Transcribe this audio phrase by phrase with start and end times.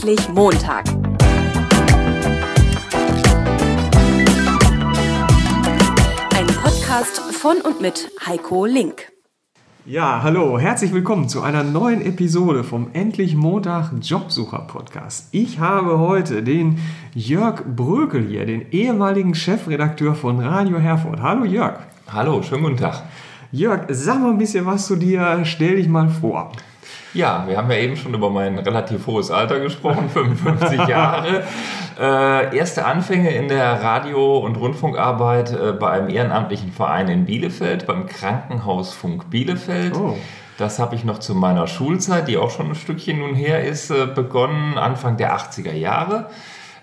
[0.00, 0.84] Endlich Montag.
[6.36, 9.10] Ein Podcast von und mit Heiko Link.
[9.86, 15.30] Ja, hallo, herzlich willkommen zu einer neuen Episode vom Endlich Montag Jobsucher Podcast.
[15.32, 16.78] Ich habe heute den
[17.14, 21.20] Jörg Brökel hier, den ehemaligen Chefredakteur von Radio Herford.
[21.20, 21.80] Hallo Jörg.
[22.06, 23.02] Hallo, schönen guten Tag.
[23.50, 26.52] Jörg, sag mal ein bisschen was zu dir, stell dich mal vor.
[27.14, 31.42] Ja, wir haben ja eben schon über mein relativ hohes Alter gesprochen, 55 Jahre.
[31.98, 37.86] Äh, erste Anfänge in der Radio- und Rundfunkarbeit äh, bei einem ehrenamtlichen Verein in Bielefeld,
[37.86, 39.96] beim Krankenhausfunk Bielefeld.
[39.96, 40.16] Oh.
[40.58, 43.90] Das habe ich noch zu meiner Schulzeit, die auch schon ein Stückchen nun her ist,
[43.90, 46.30] äh, begonnen, Anfang der 80er Jahre.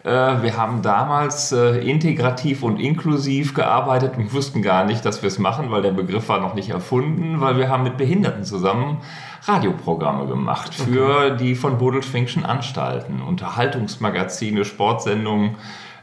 [0.06, 5.28] Äh, wir haben damals äh, integrativ und inklusiv gearbeitet und wussten gar nicht, dass wir
[5.28, 9.00] es machen, weil der Begriff war noch nicht erfunden, weil wir haben mit Behinderten zusammen
[9.46, 11.38] Radioprogramme gemacht für okay.
[11.38, 15.56] die von Bodelschwingschen Anstalten, Unterhaltungsmagazine, Sportsendungen.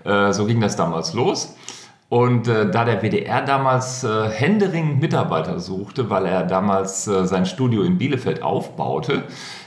[0.02, 1.56] Äh, so ging das damals los.
[2.12, 7.46] Und äh, da der WDR damals äh, händeringend Mitarbeiter suchte, weil er damals äh, sein
[7.46, 9.22] Studio in Bielefeld aufbaute,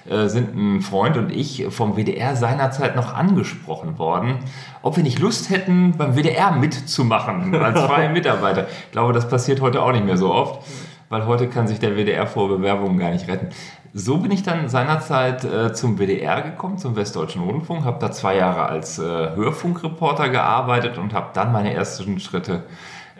[0.08, 4.36] äh, sind ein Freund und ich vom WDR seinerzeit noch angesprochen worden,
[4.84, 8.68] ob wir nicht Lust hätten, beim WDR mitzumachen als freie Mitarbeiter.
[8.68, 10.60] Ich glaube, das passiert heute auch nicht mehr so oft,
[11.10, 13.50] weil heute kann sich der WDR vor Bewerbungen gar nicht retten.
[13.94, 18.36] So bin ich dann seinerzeit äh, zum WDR gekommen, zum Westdeutschen Rundfunk, habe da zwei
[18.36, 22.64] Jahre als äh, Hörfunkreporter gearbeitet und habe dann meine ersten Schritte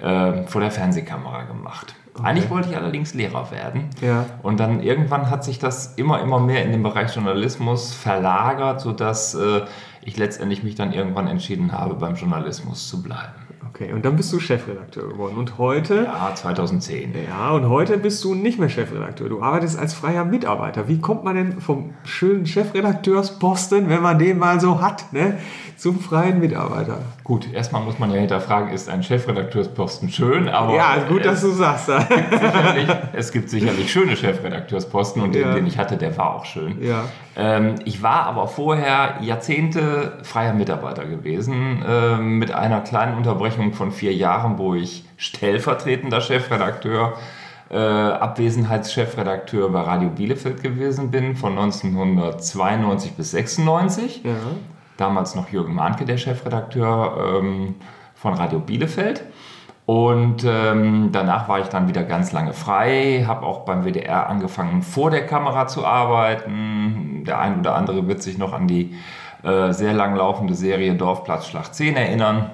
[0.02, 1.96] äh, vor der Fernsehkamera gemacht.
[2.14, 2.28] Okay.
[2.28, 3.90] Eigentlich wollte ich allerdings Lehrer werden.
[4.02, 4.26] Ja.
[4.42, 9.36] Und dann irgendwann hat sich das immer, immer mehr in den Bereich Journalismus verlagert, sodass
[9.36, 9.62] äh,
[10.02, 13.45] ich letztendlich mich dann irgendwann entschieden habe, beim Journalismus zu bleiben.
[13.76, 15.36] Okay, und dann bist du Chefredakteur geworden.
[15.36, 16.06] Und heute?
[16.06, 17.14] Ja, 2010.
[17.28, 19.28] Ja, und heute bist du nicht mehr Chefredakteur.
[19.28, 20.88] Du arbeitest als freier Mitarbeiter.
[20.88, 25.40] Wie kommt man denn vom schönen Chefredakteursposten, wenn man den mal so hat, ne,
[25.78, 27.00] zum freien Mitarbeiter?
[27.24, 30.76] Gut, erstmal muss man ja hinterfragen, ist ein Chefredakteursposten schön, aber.
[30.76, 31.90] Ja, gut, dass du sagst.
[31.90, 32.08] Es
[32.76, 35.48] gibt, es gibt sicherlich schöne Chefredakteursposten und ja.
[35.48, 36.82] den, den ich hatte, der war auch schön.
[36.84, 37.06] Ja.
[37.36, 43.92] Ähm, ich war aber vorher Jahrzehnte freier Mitarbeiter gewesen, äh, mit einer kleinen Unterbrechung von
[43.92, 47.16] vier Jahren, wo ich stellvertretender Chefredakteur
[47.70, 54.22] äh, Abwesenheitschefredakteur bei Radio Bielefeld gewesen bin, von 1992 bis 96.
[54.24, 54.34] Ja.
[54.98, 57.76] Damals noch Jürgen Mahnke, der Chefredakteur ähm,
[58.16, 59.24] von Radio Bielefeld.
[59.86, 64.82] Und ähm, danach war ich dann wieder ganz lange frei, habe auch beim WDR angefangen,
[64.82, 67.24] vor der Kamera zu arbeiten.
[67.26, 68.96] Der ein oder andere wird sich noch an die
[69.44, 72.50] äh, sehr lang laufende Serie Dorfplatz Schlacht 10 erinnern,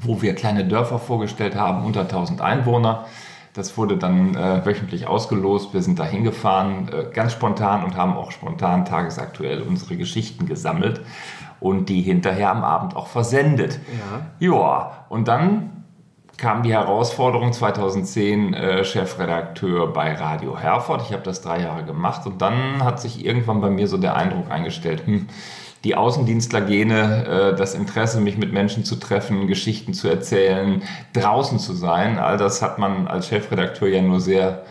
[0.00, 3.06] wo wir kleine Dörfer vorgestellt haben, unter 1000 Einwohner.
[3.54, 5.74] Das wurde dann äh, wöchentlich ausgelost.
[5.74, 11.00] Wir sind da hingefahren, äh, ganz spontan und haben auch spontan tagesaktuell unsere Geschichten gesammelt
[11.64, 13.80] und die hinterher am Abend auch versendet.
[14.38, 14.48] Ja.
[14.48, 15.82] ja, und dann
[16.36, 21.00] kam die Herausforderung 2010 äh, Chefredakteur bei Radio Herford.
[21.06, 24.14] Ich habe das drei Jahre gemacht und dann hat sich irgendwann bei mir so der
[24.14, 25.28] Eindruck eingestellt, hm,
[25.84, 30.82] die Außendienstlergene, äh, das Interesse, mich mit Menschen zu treffen, Geschichten zu erzählen,
[31.14, 34.64] draußen zu sein, all das hat man als Chefredakteur ja nur sehr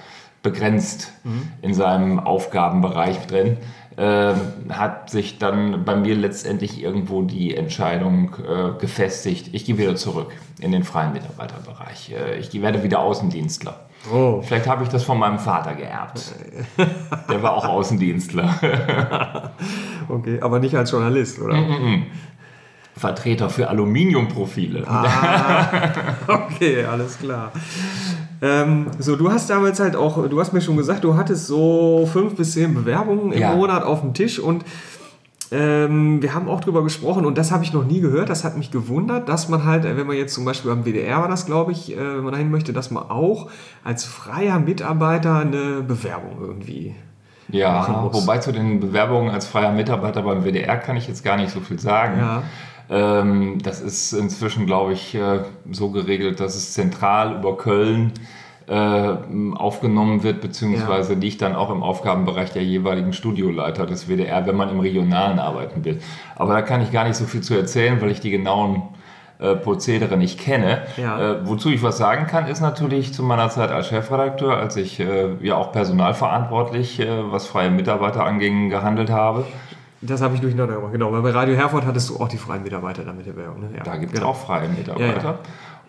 [0.44, 1.54] begrenzt mhm.
[1.64, 3.58] in seinem Aufgabenbereich drin
[3.98, 4.34] äh,
[4.70, 10.32] hat sich dann bei mir letztendlich irgendwo die Entscheidung äh, gefestigt, ich gehe wieder zurück
[10.60, 12.12] in den freien Mitarbeiterbereich.
[12.12, 13.80] Äh, ich werde wieder Außendienstler.
[14.12, 14.42] Oh.
[14.42, 16.34] Vielleicht habe ich das von meinem Vater geerbt.
[17.30, 19.54] Der war auch Außendienstler.
[20.10, 21.56] okay, aber nicht als Journalist, oder?
[21.56, 22.02] Mm -mm.
[22.96, 24.88] Vertreter für Aluminiumprofile.
[24.88, 25.92] Ah,
[26.28, 27.52] okay, alles klar.
[28.44, 32.08] Ähm, so, du hast damals halt auch, du hast mir schon gesagt, du hattest so
[32.12, 33.56] fünf bis zehn Bewerbungen im ja.
[33.56, 34.66] Monat auf dem Tisch und
[35.54, 38.30] ähm, wir haben auch drüber gesprochen und das habe ich noch nie gehört.
[38.30, 41.30] Das hat mich gewundert, dass man halt, wenn man jetzt zum Beispiel am WDR war
[41.30, 43.50] das, glaube ich, äh, wenn man dahin möchte, dass man auch
[43.82, 46.96] als freier Mitarbeiter eine Bewerbung irgendwie
[47.50, 51.52] ja, wobei zu den Bewerbungen als freier Mitarbeiter beim WDR kann ich jetzt gar nicht
[51.52, 52.18] so viel sagen.
[52.18, 52.44] Ja.
[52.90, 55.40] Ähm, das ist inzwischen, glaube ich, äh,
[55.72, 58.12] so geregelt, dass es zentral über Köln
[58.68, 59.16] äh,
[59.56, 61.20] aufgenommen wird, beziehungsweise ja.
[61.20, 65.84] liegt dann auch im Aufgabenbereich der jeweiligen Studioleiter des WDR, wenn man im Regionalen arbeiten
[65.84, 66.00] will.
[66.36, 68.84] Aber da kann ich gar nicht so viel zu erzählen, weil ich die genauen
[69.40, 70.84] äh, Prozedere nicht kenne.
[70.96, 71.20] Ja.
[71.20, 75.00] Äh, wozu ich was sagen kann, ist natürlich zu meiner Zeit als Chefredakteur, als ich
[75.00, 79.46] äh, ja auch personalverantwortlich, äh, was freie Mitarbeiter anging, gehandelt habe.
[80.06, 81.12] Das habe ich durcheinander gemacht, genau.
[81.12, 83.62] Weil bei Radio Herford hattest du auch die freien Mitarbeiter damit der Werbung.
[83.62, 83.70] Ne?
[83.78, 84.32] Ja, da gibt es genau.
[84.32, 85.24] auch freie Mitarbeiter.
[85.24, 85.40] Ja, ja.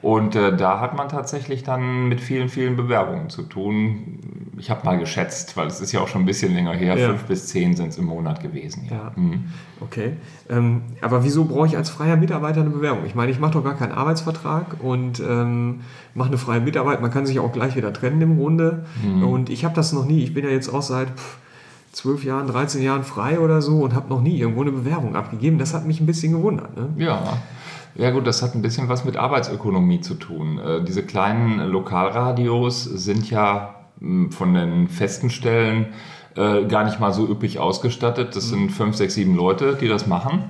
[0.04, 4.52] Und äh, da hat man tatsächlich dann mit vielen, vielen Bewerbungen zu tun.
[4.58, 7.08] ich habe mal geschätzt, weil es ist ja auch schon ein bisschen länger her, ja.
[7.08, 8.86] fünf bis zehn sind es im Monat gewesen.
[8.90, 9.12] Ja.
[9.16, 9.44] Mhm.
[9.80, 10.12] Okay.
[10.50, 13.06] Ähm, aber wieso brauche ich als freier Mitarbeiter eine Bewerbung?
[13.06, 15.80] Ich meine, ich mache doch gar keinen Arbeitsvertrag und ähm,
[16.12, 17.00] mache eine freie Mitarbeit.
[17.00, 18.84] Man kann sich auch gleich wieder trennen im Grunde.
[19.02, 19.24] Mhm.
[19.24, 20.22] Und ich habe das noch nie.
[20.22, 21.08] Ich bin ja jetzt auch seit
[21.94, 25.58] zwölf Jahren, 13 Jahren frei oder so und habe noch nie irgendwo eine Bewerbung abgegeben.
[25.58, 26.76] Das hat mich ein bisschen gewundert.
[26.76, 26.88] Ne?
[27.04, 27.38] Ja.
[27.96, 30.58] Ja gut, das hat ein bisschen was mit Arbeitsökonomie zu tun.
[30.58, 35.86] Äh, diese kleinen Lokalradios sind ja hm, von den festen Stellen
[36.36, 38.34] äh, gar nicht mal so üppig ausgestattet.
[38.34, 40.46] Das sind fünf, sechs, sieben Leute, die das machen.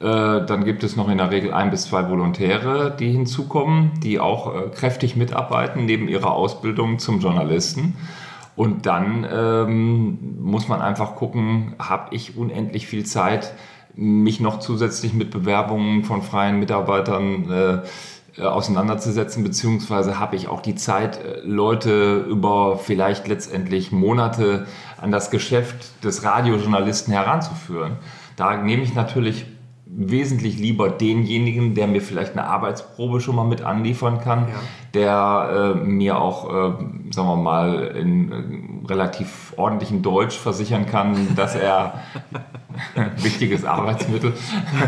[0.00, 4.20] Äh, dann gibt es noch in der Regel ein bis zwei Volontäre, die hinzukommen, die
[4.20, 7.96] auch kräftig mitarbeiten neben ihrer Ausbildung zum Journalisten.
[8.56, 13.52] Und dann ähm, muss man einfach gucken, habe ich unendlich viel Zeit,
[13.96, 17.78] mich noch zusätzlich mit Bewerbungen von freien Mitarbeitern äh,
[18.36, 24.66] äh, auseinanderzusetzen, beziehungsweise habe ich auch die Zeit, äh, Leute über vielleicht letztendlich Monate
[25.00, 27.92] an das Geschäft des Radiojournalisten heranzuführen.
[28.34, 29.46] Da nehme ich natürlich
[29.96, 34.54] wesentlich lieber denjenigen, der mir vielleicht eine Arbeitsprobe schon mal mit anliefern kann, ja.
[34.92, 36.72] der äh, mir auch, äh,
[37.12, 42.02] sagen wir mal, in äh, relativ ordentlichem Deutsch versichern kann, dass er
[43.18, 44.32] wichtiges Arbeitsmittel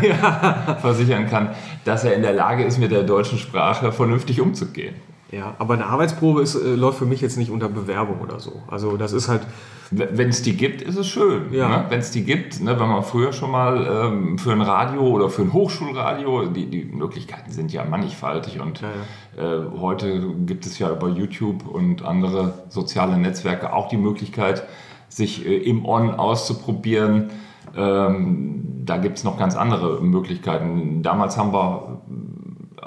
[0.01, 0.77] ja.
[0.81, 1.51] versichern kann,
[1.85, 4.95] dass er in der Lage ist, mit der deutschen Sprache vernünftig umzugehen.
[5.31, 8.63] Ja, aber eine Arbeitsprobe ist, äh, läuft für mich jetzt nicht unter Bewerbung oder so.
[8.67, 9.41] Also das ist halt.
[9.89, 11.53] Wenn es die gibt, ist es schön.
[11.53, 11.69] Ja.
[11.69, 11.85] Ne?
[11.87, 12.77] Wenn es die gibt, ne?
[12.77, 16.83] wenn man früher schon mal ähm, für ein Radio oder für ein Hochschulradio, die, die
[16.83, 18.89] Möglichkeiten sind ja mannigfaltig und ja,
[19.37, 19.63] ja.
[19.63, 24.63] Äh, heute gibt es ja über YouTube und andere soziale Netzwerke auch die Möglichkeit,
[25.07, 27.29] sich äh, im On auszuprobieren.
[27.73, 31.01] Ähm, da gibt es noch ganz andere Möglichkeiten.
[31.01, 32.01] Damals haben wir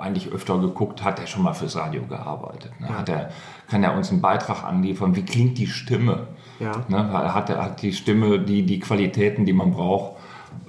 [0.00, 2.72] eigentlich öfter geguckt, hat er schon mal fürs Radio gearbeitet?
[2.80, 2.88] Ne?
[2.88, 3.30] Hat er,
[3.68, 5.16] kann er uns einen Beitrag anliefern?
[5.16, 6.28] Wie klingt die Stimme?
[6.58, 6.72] Ja.
[6.88, 7.12] Ne?
[7.12, 10.16] Hat, er, hat die Stimme die, die Qualitäten, die man braucht,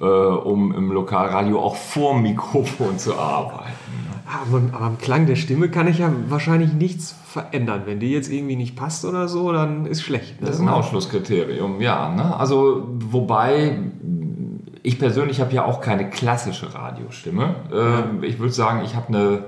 [0.00, 3.68] äh, um im Lokalradio auch vor dem Mikrofon zu arbeiten?
[4.06, 4.12] Ne?
[4.24, 7.82] Aber, aber am Klang der Stimme kann ich ja wahrscheinlich nichts verändern.
[7.86, 10.40] Wenn die jetzt irgendwie nicht passt oder so, dann ist schlecht.
[10.40, 10.46] Ne?
[10.46, 12.08] Das ist ein Ausschlusskriterium, ja.
[12.14, 12.36] Ne?
[12.36, 13.78] Also, wobei
[14.82, 17.54] ich persönlich habe ja auch keine klassische Radiostimme.
[17.72, 19.44] Ähm, ich würde sagen, ich habe eine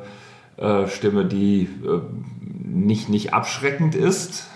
[0.56, 2.00] äh, Stimme, die äh,
[2.40, 4.48] nicht, nicht abschreckend ist,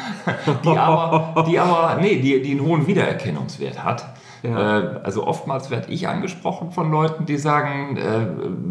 [0.64, 4.06] die aber, die aber nee, die, die einen hohen Wiedererkennungswert hat.
[4.42, 4.78] Ja.
[4.78, 8.26] Äh, also oftmals werde ich angesprochen von Leuten, die sagen, äh,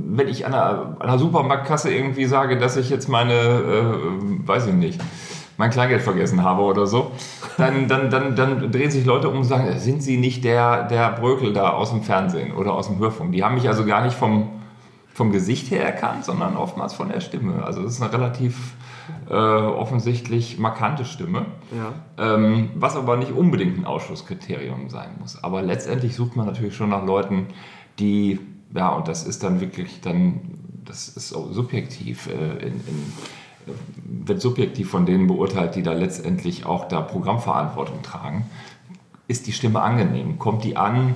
[0.10, 4.68] wenn ich an einer, an einer Supermarktkasse irgendwie sage, dass ich jetzt meine, äh, weiß
[4.68, 5.02] ich nicht,
[5.58, 7.12] mein Kleingeld vergessen habe oder so,
[7.58, 11.12] dann, dann, dann, dann drehen sich Leute um und sagen, sind Sie nicht der, der
[11.12, 13.32] Brökel da aus dem Fernsehen oder aus dem Hörfunk?
[13.32, 14.50] Die haben mich also gar nicht vom,
[15.14, 17.64] vom Gesicht her erkannt, sondern oftmals von der Stimme.
[17.64, 18.74] Also das ist eine relativ
[19.30, 22.36] äh, offensichtlich markante Stimme, ja.
[22.36, 25.44] ähm, was aber nicht unbedingt ein Ausschlusskriterium sein muss.
[25.44, 27.48] Aber letztendlich sucht man natürlich schon nach Leuten,
[28.00, 28.40] die,
[28.76, 30.42] ja, und das ist dann wirklich dann,
[30.84, 33.14] das ist subjektiv äh, in, in
[34.06, 38.50] wird subjektiv von denen beurteilt, die da letztendlich auch da Programmverantwortung tragen.
[39.28, 40.40] Ist die Stimme angenehm?
[40.40, 41.16] Kommt die an?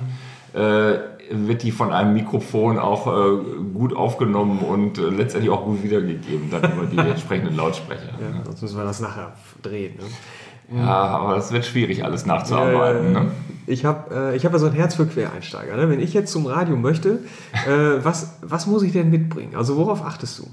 [0.54, 0.98] Äh,
[1.30, 3.36] wird die von einem Mikrofon auch äh,
[3.74, 8.12] gut aufgenommen und äh, letztendlich auch gut wiedergegeben, dann über die entsprechenden Lautsprecher.
[8.20, 8.42] Ja, ne?
[8.44, 9.96] Sonst müssen wir das nachher drehen.
[9.96, 10.78] Ne?
[10.80, 13.12] Ja, aber das wird schwierig, alles nachzuarbeiten.
[13.12, 13.30] Ne?
[13.66, 15.76] Ich habe äh, hab ja so ein Herz für Quereinsteiger.
[15.76, 15.88] Ne?
[15.88, 17.20] Wenn ich jetzt zum Radio möchte,
[17.66, 19.54] äh, was, was muss ich denn mitbringen?
[19.54, 20.46] Also worauf achtest du?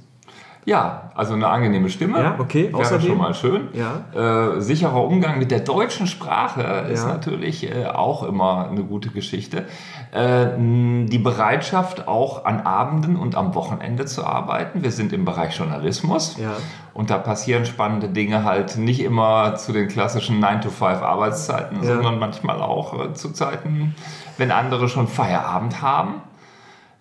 [0.66, 2.20] Ja, also eine angenehme Stimme.
[2.20, 2.70] Ja, okay.
[2.70, 3.68] Wäre Außerdem, schon mal schön.
[3.74, 4.56] Ja.
[4.56, 7.10] Äh, sicherer Umgang mit der deutschen Sprache ist ja.
[7.10, 9.66] natürlich äh, auch immer eine gute Geschichte.
[10.12, 14.82] Äh, die Bereitschaft, auch an Abenden und am Wochenende zu arbeiten.
[14.82, 16.38] Wir sind im Bereich Journalismus.
[16.38, 16.54] Ja.
[16.96, 21.94] Und da passieren spannende Dinge halt nicht immer zu den klassischen 9-to-5 Arbeitszeiten, ja.
[21.94, 23.94] sondern manchmal auch äh, zu Zeiten,
[24.38, 26.22] wenn andere schon Feierabend haben.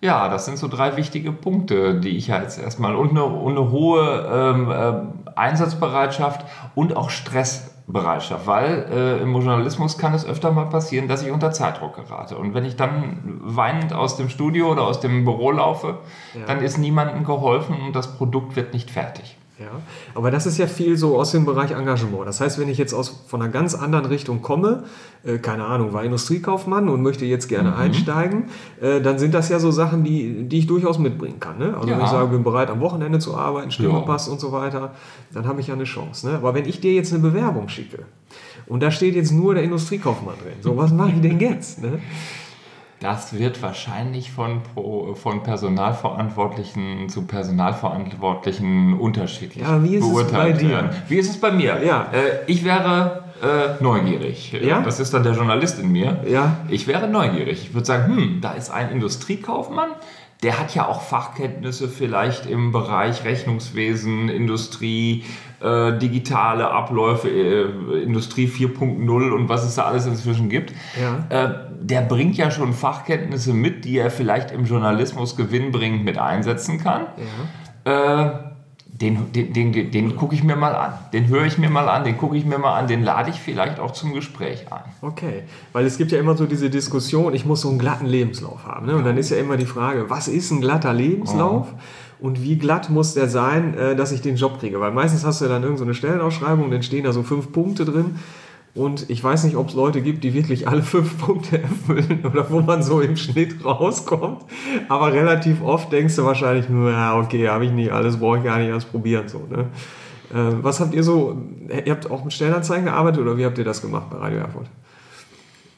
[0.05, 3.57] Ja, das sind so drei wichtige Punkte, die ich ja jetzt erstmal und eine, und
[3.57, 6.45] eine hohe ähm, äh, Einsatzbereitschaft
[6.75, 11.51] und auch Stressbereitschaft, weil äh, im Journalismus kann es öfter mal passieren, dass ich unter
[11.51, 12.37] Zeitdruck gerate.
[12.37, 15.97] Und wenn ich dann weinend aus dem Studio oder aus dem Büro laufe,
[16.35, 16.45] ja.
[16.45, 19.37] dann ist niemandem geholfen und das Produkt wird nicht fertig.
[19.57, 19.81] Ja,
[20.13, 22.27] aber das ist ja viel so aus dem Bereich Engagement.
[22.27, 24.83] Das heißt, wenn ich jetzt aus, von einer ganz anderen Richtung komme,
[25.23, 27.77] äh, keine Ahnung, war Industriekaufmann und möchte jetzt gerne mhm.
[27.77, 28.49] einsteigen,
[28.81, 31.57] äh, dann sind das ja so Sachen, die, die ich durchaus mitbringen kann.
[31.57, 31.73] Ne?
[31.73, 31.97] Also ja.
[31.97, 33.99] wenn ich sage, bin bereit am Wochenende zu arbeiten, Stimme ja.
[34.01, 34.93] passt und so weiter,
[35.33, 36.27] dann habe ich ja eine Chance.
[36.27, 36.35] Ne?
[36.35, 37.99] Aber wenn ich dir jetzt eine Bewerbung schicke
[38.67, 41.81] und da steht jetzt nur der Industriekaufmann drin, so was mache ich denn jetzt?
[41.81, 41.99] Ne?
[43.05, 44.61] Das wird wahrscheinlich von,
[45.13, 50.69] von Personalverantwortlichen zu Personalverantwortlichen unterschiedlich ja, wie ist es bei dir?
[50.69, 50.89] werden.
[51.07, 51.83] Wie ist es bei mir?
[51.85, 52.07] Ja.
[52.11, 54.53] Äh, ich wäre äh, neugierig.
[54.53, 54.81] Ja?
[54.81, 56.23] Das ist dann der Journalist in mir.
[56.27, 56.57] Ja.
[56.67, 57.67] Ich wäre neugierig.
[57.67, 59.89] Ich würde sagen, hm, da ist ein Industriekaufmann,
[60.43, 65.23] der hat ja auch Fachkenntnisse vielleicht im Bereich Rechnungswesen, Industrie,
[65.61, 70.73] äh, digitale Abläufe, äh, Industrie 4.0 und was es da alles inzwischen gibt.
[71.01, 71.25] Ja.
[71.29, 76.79] Äh, der bringt ja schon Fachkenntnisse mit, die er vielleicht im Journalismus gewinnbringend mit einsetzen
[76.79, 77.07] kann.
[77.85, 78.44] Ja.
[79.01, 80.93] Den, den, den, den gucke ich mir mal an.
[81.11, 83.41] Den höre ich mir mal an, den gucke ich mir mal an, den lade ich
[83.41, 84.83] vielleicht auch zum Gespräch ein.
[85.01, 88.65] Okay, weil es gibt ja immer so diese Diskussion, ich muss so einen glatten Lebenslauf
[88.65, 88.85] haben.
[88.85, 88.95] Ne?
[88.95, 91.67] Und dann ist ja immer die Frage, was ist ein glatter Lebenslauf?
[91.73, 92.25] Oh.
[92.25, 94.79] Und wie glatt muss der sein, äh, dass ich den Job kriege?
[94.79, 97.83] Weil meistens hast du ja dann irgendeine so Stellenausschreibung, dann stehen da so fünf Punkte
[97.83, 98.17] drin.
[98.75, 102.49] Und ich weiß nicht, ob es Leute gibt, die wirklich alle fünf Punkte erfüllen oder
[102.51, 104.43] wo man so im Schnitt rauskommt.
[104.89, 108.43] Aber relativ oft denkst du wahrscheinlich nur, ja, okay, habe ich nicht alles, brauche ich
[108.43, 109.29] gar nicht erst probieren.
[109.29, 109.69] So, ne?
[110.33, 113.63] Äh, was habt ihr so, ihr habt auch mit Stellenanzeigen gearbeitet oder wie habt ihr
[113.63, 114.67] das gemacht bei Radio Erfurt?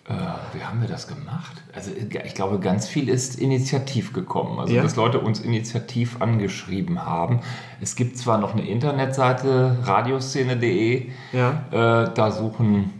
[0.09, 0.13] Äh,
[0.53, 1.61] wie haben wir das gemacht?
[1.75, 4.57] Also ich glaube, ganz viel ist initiativ gekommen.
[4.57, 4.81] Also ja?
[4.81, 7.41] dass Leute uns initiativ angeschrieben haben.
[7.81, 11.49] Es gibt zwar noch eine Internetseite, radioszene.de, ja.
[11.71, 12.93] äh, da suchen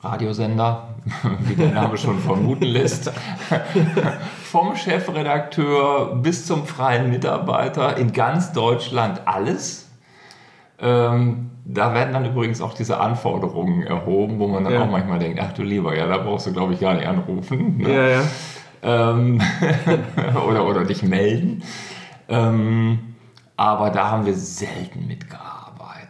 [0.00, 0.94] Radiosender,
[1.40, 3.10] wie der Name schon vermuten lässt,
[4.44, 9.85] vom Chefredakteur bis zum freien Mitarbeiter in ganz Deutschland alles.
[10.78, 14.82] Ähm, da werden dann übrigens auch diese Anforderungen erhoben, wo man dann ja.
[14.82, 17.78] auch manchmal denkt, ach du lieber, ja, da brauchst du, glaube ich, gar nicht anrufen.
[17.78, 17.92] Ne?
[17.92, 18.22] Ja, ja.
[18.82, 19.40] Ähm,
[20.48, 21.62] oder, oder dich melden.
[22.28, 22.98] Ähm,
[23.56, 25.45] aber da haben wir selten mitgearbeitet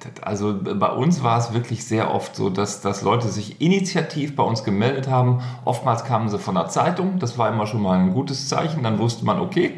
[0.06, 0.24] gearbeitet.
[0.24, 4.42] Also bei uns war es wirklich sehr oft so, dass, dass Leute sich initiativ bei
[4.42, 5.42] uns gemeldet haben.
[5.64, 8.82] Oftmals kamen sie von der Zeitung, das war immer schon mal ein gutes Zeichen.
[8.82, 9.74] Dann wusste man, okay,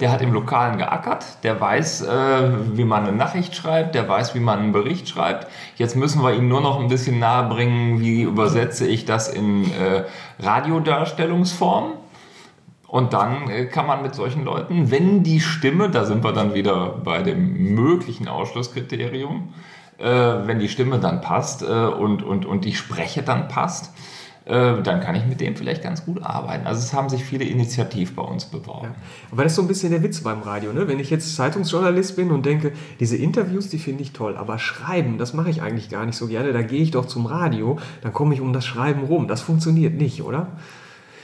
[0.00, 4.34] der hat im Lokalen geackert, der weiß, äh, wie man eine Nachricht schreibt, der weiß,
[4.34, 5.48] wie man einen Bericht schreibt.
[5.76, 10.04] Jetzt müssen wir ihm nur noch ein bisschen nahebringen, wie übersetze ich das in äh,
[10.40, 12.03] Radiodarstellungsform.
[12.94, 16.54] Und dann äh, kann man mit solchen Leuten, wenn die Stimme, da sind wir dann
[16.54, 19.52] wieder bei dem möglichen Ausschlusskriterium,
[19.98, 23.92] äh, wenn die Stimme dann passt äh, und, und, und die Spreche dann passt,
[24.44, 26.68] äh, dann kann ich mit dem vielleicht ganz gut arbeiten.
[26.68, 28.90] Also es haben sich viele Initiativ bei uns beworben.
[28.94, 29.02] Ja.
[29.32, 30.72] Aber das ist so ein bisschen der Witz beim Radio.
[30.72, 30.86] Ne?
[30.86, 32.70] Wenn ich jetzt Zeitungsjournalist bin und denke,
[33.00, 36.28] diese Interviews, die finde ich toll, aber Schreiben, das mache ich eigentlich gar nicht so
[36.28, 36.52] gerne.
[36.52, 39.26] Da gehe ich doch zum Radio, dann komme ich um das Schreiben rum.
[39.26, 40.46] Das funktioniert nicht, oder?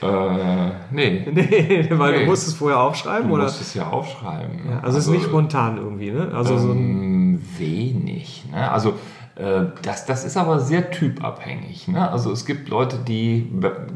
[0.01, 1.27] Äh, nee.
[1.31, 2.19] nee, weil nee.
[2.19, 3.43] du musst es vorher aufschreiben, du oder?
[3.43, 4.59] Du musst es ja aufschreiben.
[4.65, 6.31] Ja, also, also es ist nicht spontan irgendwie, ne?
[6.33, 8.71] Also ähm, so ein wenig, ne?
[8.71, 8.95] Also
[9.35, 11.87] äh, das, das ist aber sehr typabhängig.
[11.87, 12.09] Ne?
[12.09, 13.51] Also es gibt Leute, die,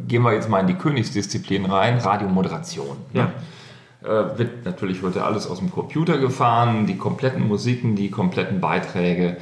[0.08, 2.98] gehen wir jetzt mal in die Königsdisziplin rein, Radiomoderation.
[3.14, 3.32] Ne?
[4.04, 4.22] Ja.
[4.22, 9.38] Äh, wird natürlich heute alles aus dem Computer gefahren, die kompletten Musiken, die kompletten Beiträge.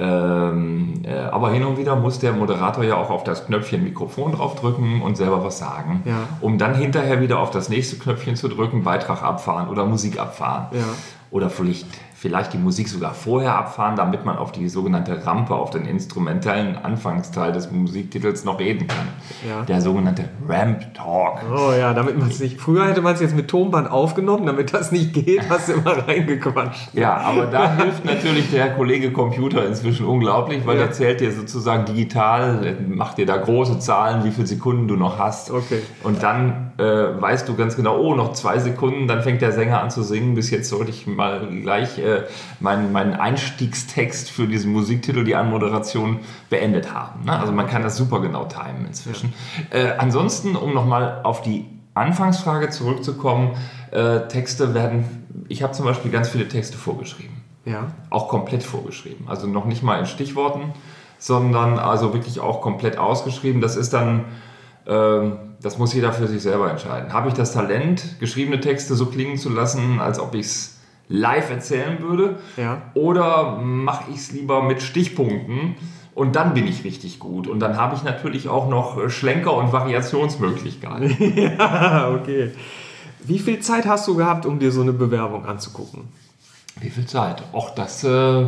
[0.00, 4.30] Ähm, äh, aber hin und wieder muss der Moderator ja auch auf das Knöpfchen Mikrofon
[4.30, 6.20] draufdrücken und selber was sagen, ja.
[6.40, 10.68] um dann hinterher wieder auf das nächste Knöpfchen zu drücken, Beitrag abfahren oder Musik abfahren.
[10.70, 10.84] Ja.
[11.30, 11.86] Oder vielleicht
[12.18, 16.74] vielleicht die Musik sogar vorher abfahren, damit man auf die sogenannte Rampe, auf den instrumentellen
[16.76, 19.06] Anfangsteil des Musiktitels noch reden kann.
[19.48, 19.62] Ja.
[19.62, 21.44] Der sogenannte Ramp Talk.
[21.48, 22.60] Oh ja, damit man es nicht.
[22.60, 26.08] Früher hätte man es jetzt mit Tonband aufgenommen, damit das nicht geht, hast du immer
[26.08, 26.88] reingequatscht.
[26.98, 30.84] Ja, aber da hilft natürlich der Kollege Computer inzwischen unglaublich, weil ja.
[30.84, 35.18] der zählt dir sozusagen digital, macht dir da große Zahlen, wie viele Sekunden du noch
[35.18, 35.52] hast.
[35.52, 35.82] Okay.
[36.02, 39.80] Und dann äh, weißt du ganz genau, oh, noch zwei Sekunden, dann fängt der Sänger
[39.80, 40.34] an zu singen.
[40.34, 41.98] Bis jetzt sollte ich mal gleich.
[41.98, 42.22] Äh, äh,
[42.60, 47.24] meinen, meinen Einstiegstext für diesen Musiktitel, die Anmoderation, beendet haben.
[47.24, 47.38] Ne?
[47.38, 49.32] Also man kann das super genau timen inzwischen.
[49.70, 53.56] Äh, ansonsten, um nochmal auf die Anfangsfrage zurückzukommen,
[53.90, 57.42] äh, Texte werden, ich habe zum Beispiel ganz viele Texte vorgeschrieben.
[57.64, 57.88] Ja.
[58.10, 59.26] Auch komplett vorgeschrieben.
[59.28, 60.72] Also noch nicht mal in Stichworten,
[61.18, 63.60] sondern also wirklich auch komplett ausgeschrieben.
[63.60, 64.24] Das ist dann,
[64.86, 67.12] ähm, das muss jeder für sich selber entscheiden.
[67.12, 70.77] Habe ich das Talent, geschriebene Texte so klingen zu lassen, als ob ich es
[71.08, 72.38] live erzählen würde?
[72.56, 72.82] Ja.
[72.94, 75.76] Oder mache ich es lieber mit Stichpunkten?
[76.14, 77.46] Und dann bin ich richtig gut.
[77.46, 81.16] Und dann habe ich natürlich auch noch Schlenker und Variationsmöglichkeiten.
[81.58, 82.50] ja, okay.
[83.20, 86.08] Wie viel Zeit hast du gehabt, um dir so eine Bewerbung anzugucken?
[86.80, 87.42] Wie viel Zeit?
[87.52, 88.46] Och, das äh,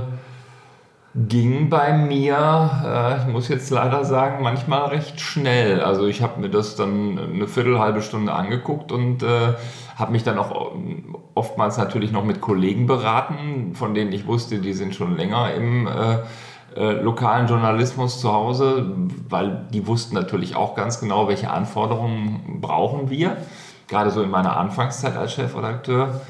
[1.15, 5.81] ging bei mir, äh, ich muss jetzt leider sagen, manchmal recht schnell.
[5.81, 9.55] Also ich habe mir das dann eine Viertel, halbe Stunde angeguckt und äh,
[9.97, 10.73] habe mich dann auch
[11.35, 15.87] oftmals natürlich noch mit Kollegen beraten, von denen ich wusste, die sind schon länger im,
[15.89, 16.19] äh,
[16.77, 18.93] äh, lokalen Journalismus zu Hause,
[19.29, 23.37] weil die wussten natürlich auch ganz genau, welche Anforderungen brauchen wir.
[23.89, 26.21] Gerade so in meiner Anfangszeit als Chefredakteur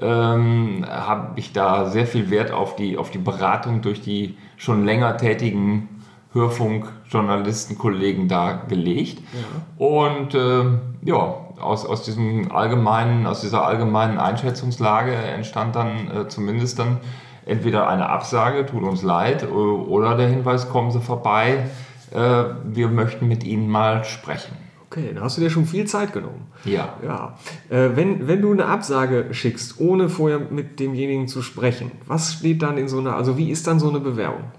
[0.00, 4.84] ähm, habe ich da sehr viel Wert auf die, auf die Beratung durch die schon
[4.84, 6.02] länger tätigen
[6.32, 9.22] Hörfunkjournalistenkollegen da gelegt.
[9.32, 9.84] Ja.
[9.84, 10.64] Und äh,
[11.02, 16.98] ja, aus, aus, diesem allgemeinen, aus dieser allgemeinen Einschätzungslage entstand dann äh, zumindest dann
[17.46, 21.66] entweder eine Absage, tut uns leid, oder der Hinweis, kommen Sie vorbei,
[22.12, 24.69] äh, wir möchten mit Ihnen mal sprechen.
[24.90, 26.48] Okay, da hast du dir schon viel Zeit genommen.
[26.64, 26.98] Ja.
[27.04, 27.38] ja.
[27.68, 32.60] Äh, wenn, wenn du eine Absage schickst, ohne vorher mit demjenigen zu sprechen, was steht
[32.62, 34.50] dann in so einer, also wie ist dann so eine Bewerbung?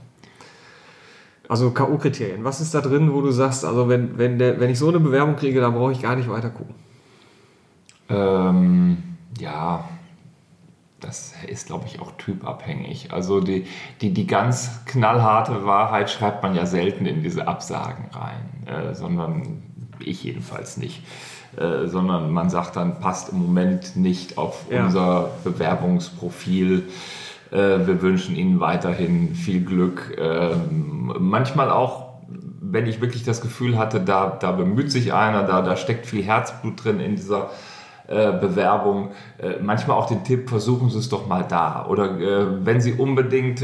[1.50, 2.46] Also K.O.-Kriterien.
[2.46, 5.02] Was ist da drin, wo du sagst, also wenn, wenn, der, wenn ich so eine
[5.02, 6.76] Bewerbung kriege, dann brauche ich gar nicht weiter gucken?
[8.08, 9.04] Ähm,
[9.38, 9.84] ja,
[11.02, 13.12] das ist, glaube ich, auch typabhängig.
[13.12, 13.68] Also die,
[14.00, 19.64] die, die ganz knallharte Wahrheit schreibt man ja selten in diese Absagen rein, äh, sondern
[20.04, 21.02] ich jedenfalls nicht.
[21.58, 24.86] Äh, sondern man sagt dann, passt im Moment nicht auf ja.
[24.86, 26.84] unser Bewerbungsprofil.
[27.52, 30.18] Äh, wir wünschen Ihnen weiterhin viel Glück.
[30.18, 32.22] Äh, manchmal auch,
[32.62, 36.24] wenn ich wirklich das Gefühl hatte, da, da bemüht sich einer, da, da steckt viel
[36.24, 37.50] Herzblut drin in dieser
[38.12, 39.12] äh, Bewerbung.
[39.38, 41.86] Äh, manchmal auch den Tipp, versuchen Sie es doch mal da.
[41.88, 43.64] Oder äh, wenn Sie unbedingt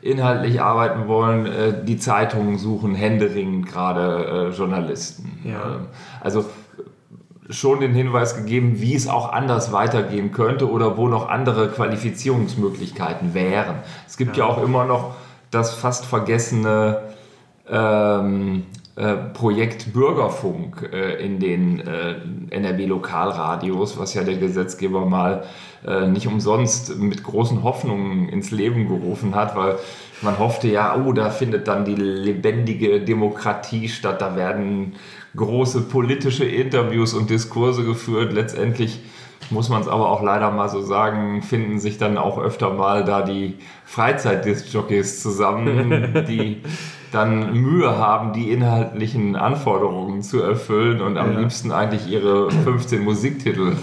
[0.00, 5.40] inhaltlich arbeiten wollen, die Zeitungen suchen, händeringend gerade Journalisten.
[5.44, 5.80] Ja.
[6.20, 6.44] Also
[7.50, 13.34] schon den Hinweis gegeben, wie es auch anders weitergehen könnte oder wo noch andere Qualifizierungsmöglichkeiten
[13.34, 13.76] wären.
[14.06, 15.14] Es gibt ja, ja auch immer noch
[15.50, 17.00] das fast vergessene
[17.68, 18.77] ähm, äh,
[19.32, 22.16] Projekt Bürgerfunk äh, in den äh,
[22.50, 25.44] NRW-Lokalradios, was ja der Gesetzgeber mal
[25.86, 29.76] äh, nicht umsonst mit großen Hoffnungen ins Leben gerufen hat, weil
[30.20, 34.94] man hoffte ja, oh, da findet dann die lebendige Demokratie statt, da werden
[35.36, 38.32] große politische Interviews und Diskurse geführt.
[38.32, 39.00] Letztendlich
[39.50, 43.04] muss man es aber auch leider mal so sagen, finden sich dann auch öfter mal
[43.04, 46.62] da die Freizeitdisc-Jockeys zusammen, die
[47.12, 51.40] dann Mühe haben, die inhaltlichen Anforderungen zu erfüllen und am ja.
[51.40, 53.76] liebsten eigentlich ihre 15 Musiktitel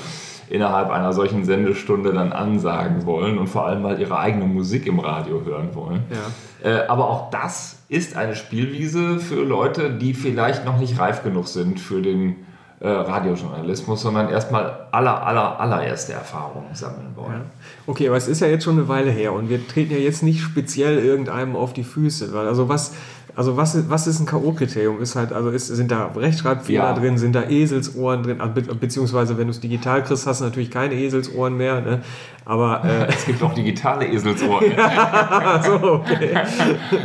[0.50, 5.00] innerhalb einer solchen Sendestunde dann ansagen wollen und vor allem mal ihre eigene Musik im
[5.00, 6.04] Radio hören wollen.
[6.12, 6.70] Ja.
[6.70, 11.48] Äh, aber auch das ist eine Spielwiese für Leute, die vielleicht noch nicht reif genug
[11.48, 12.46] sind für den
[12.80, 17.32] äh, Radiojournalismus, sondern erstmal aller, aller, allererste Erfahrungen sammeln wollen.
[17.32, 17.42] Ja.
[17.88, 20.24] Okay, aber es ist ja jetzt schon eine Weile her und wir treten ja jetzt
[20.24, 22.34] nicht speziell irgendeinem auf die Füße.
[22.34, 22.94] Weil also was,
[23.36, 25.00] also was, ist, was ist ein K.O.-Kriterium?
[25.00, 26.94] Ist halt, also ist, sind da Rechtschreibfehler ja.
[26.94, 30.72] drin, sind da Eselsohren drin, be beziehungsweise wenn du es digital kriegst, hast du natürlich
[30.72, 31.82] keine Eselsohren mehr.
[31.82, 32.02] Ne?
[32.46, 34.72] Aber äh, es gibt auch digitale Eselsohren.
[34.78, 36.38] ja, so, okay.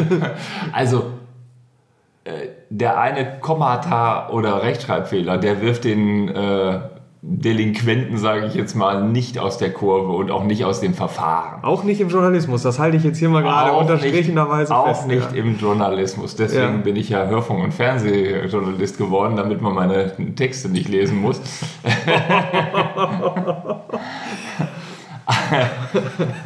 [0.73, 1.13] also
[2.23, 6.81] äh, der eine Kommata oder Rechtschreibfehler, der wirft den äh,
[7.23, 11.63] Delinquenten, sage ich jetzt mal, nicht aus der Kurve und auch nicht aus dem Verfahren.
[11.63, 15.03] Auch nicht im Journalismus, das halte ich jetzt hier mal gerade unterstrichenderweise fest.
[15.03, 15.37] Auch nicht ja.
[15.37, 16.35] im Journalismus.
[16.35, 16.81] Deswegen ja.
[16.83, 21.43] bin ich ja Hörfunk- und Fernsehjournalist geworden, damit man meine Texte nicht lesen muss.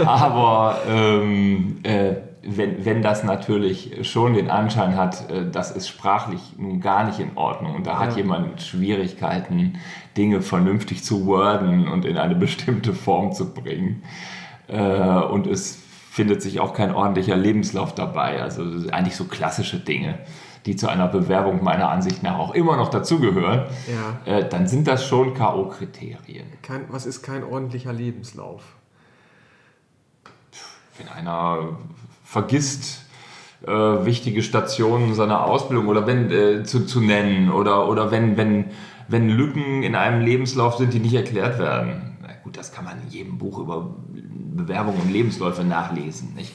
[0.04, 2.14] Aber ähm, äh,
[2.46, 7.18] wenn, wenn das natürlich schon den Anschein hat, äh, das ist sprachlich nun gar nicht
[7.18, 9.78] in Ordnung und da hat jemand Schwierigkeiten,
[10.16, 14.02] Dinge vernünftig zu worden und in eine bestimmte Form zu bringen.
[14.68, 15.78] Äh, und es
[16.10, 18.40] findet sich auch kein ordentlicher Lebenslauf dabei.
[18.40, 20.20] Also eigentlich so klassische Dinge,
[20.64, 23.64] die zu einer Bewerbung meiner Ansicht nach auch immer noch dazugehören.
[24.26, 24.32] Ja.
[24.32, 26.44] Äh, dann sind das schon K.O.-Kriterien.
[26.88, 28.62] Was ist kein ordentlicher Lebenslauf?
[30.96, 31.76] Wenn einer
[32.24, 33.04] vergisst,
[33.66, 38.66] äh, wichtige Stationen seiner Ausbildung oder wenn äh, zu, zu nennen oder, oder wenn, wenn,
[39.08, 42.16] wenn Lücken in einem Lebenslauf sind, die nicht erklärt werden.
[42.22, 46.52] Na gut, das kann man in jedem Buch über Bewerbungen und Lebensläufe nachlesen, nicht?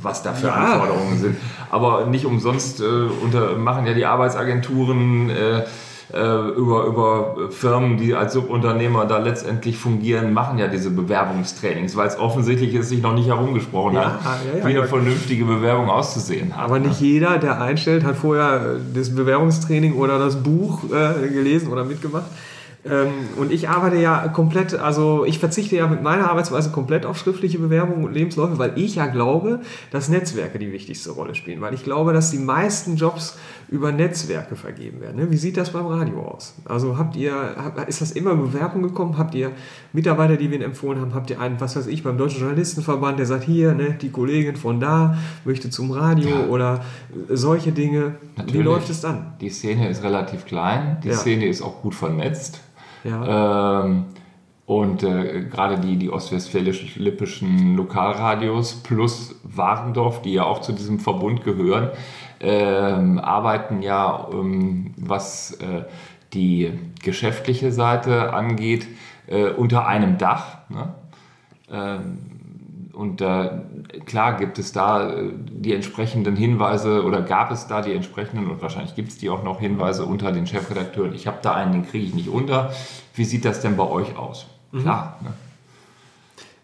[0.00, 0.54] was da für ja.
[0.54, 1.36] Anforderungen sind.
[1.70, 5.64] Aber nicht umsonst äh, unter, machen ja die Arbeitsagenturen äh,
[6.16, 12.18] über, über Firmen, die als Subunternehmer da letztendlich fungieren, machen ja diese Bewerbungstrainings, weil es
[12.18, 16.56] offensichtlich ist, sich noch nicht herumgesprochen ja, hat, ja, ja, wie eine vernünftige Bewerbung auszusehen
[16.56, 16.64] hat.
[16.64, 17.06] Aber nicht ne?
[17.06, 22.26] jeder, der einstellt, hat vorher das Bewerbungstraining oder das Buch äh, gelesen oder mitgemacht.
[22.86, 27.18] Ähm, und ich arbeite ja komplett, also ich verzichte ja mit meiner Arbeitsweise komplett auf
[27.18, 31.60] schriftliche Bewerbungen und Lebensläufe, weil ich ja glaube, dass Netzwerke die wichtigste Rolle spielen.
[31.60, 35.16] Weil ich glaube, dass die meisten Jobs über Netzwerke vergeben werden.
[35.16, 35.30] Ne?
[35.30, 36.54] Wie sieht das beim Radio aus?
[36.66, 39.16] Also habt ihr, ist das immer Bewerbung gekommen?
[39.16, 39.52] Habt ihr
[39.92, 41.14] Mitarbeiter, die wir Ihnen empfohlen haben?
[41.14, 44.56] Habt ihr einen, was weiß ich, beim Deutschen Journalistenverband, der sagt, hier, ne, die Kollegin
[44.56, 46.46] von da möchte zum Radio ja.
[46.48, 46.84] oder
[47.30, 48.16] solche Dinge?
[48.36, 48.60] Natürlich.
[48.60, 49.34] Wie läuft es dann?
[49.40, 51.14] Die Szene ist relativ klein, die ja.
[51.14, 52.60] Szene ist auch gut vernetzt.
[53.04, 54.06] Ähm,
[54.66, 61.44] und äh, gerade die, die ostwestfälisch-lippischen Lokalradios plus Warendorf, die ja auch zu diesem Verbund
[61.44, 61.90] gehören,
[62.40, 65.84] ähm, arbeiten ja, ähm, was äh,
[66.32, 68.86] die geschäftliche Seite angeht,
[69.26, 70.58] äh, unter einem Dach.
[70.70, 70.94] Ne?
[71.70, 72.33] Ähm,
[72.94, 73.50] und äh,
[74.06, 78.62] klar gibt es da äh, die entsprechenden Hinweise oder gab es da die entsprechenden und
[78.62, 81.14] wahrscheinlich gibt es die auch noch Hinweise unter den Chefredakteuren.
[81.14, 82.72] Ich habe da einen, den kriege ich nicht unter.
[83.14, 84.46] Wie sieht das denn bei euch aus?
[84.72, 84.82] Mhm.
[84.82, 85.18] Klar.
[85.22, 85.30] Ne?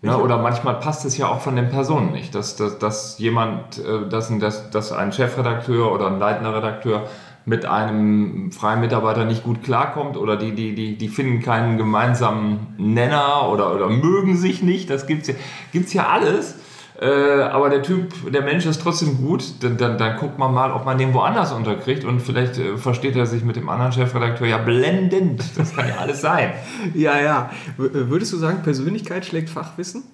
[0.02, 3.78] Ja, oder manchmal passt es ja auch von den Personen nicht, dass, dass, dass jemand,
[3.78, 7.06] äh, dass, dass, dass ein Chefredakteur oder ein leitender Redakteur
[7.50, 12.68] mit einem freien Mitarbeiter nicht gut klarkommt oder die, die, die, die finden keinen gemeinsamen
[12.78, 14.88] Nenner oder, oder mögen sich nicht.
[14.88, 15.34] Das gibt es ja,
[15.72, 16.54] gibt's ja alles.
[17.00, 20.70] Äh, aber der Typ, der Mensch ist trotzdem gut, dann, dann, dann guckt man mal,
[20.70, 24.46] ob man den woanders unterkriegt und vielleicht äh, versteht er sich mit dem anderen Chefredakteur
[24.46, 25.42] ja blendend.
[25.56, 26.52] Das kann ja alles sein.
[26.94, 27.50] ja, ja.
[27.78, 30.04] W würdest du sagen, Persönlichkeit schlägt Fachwissen?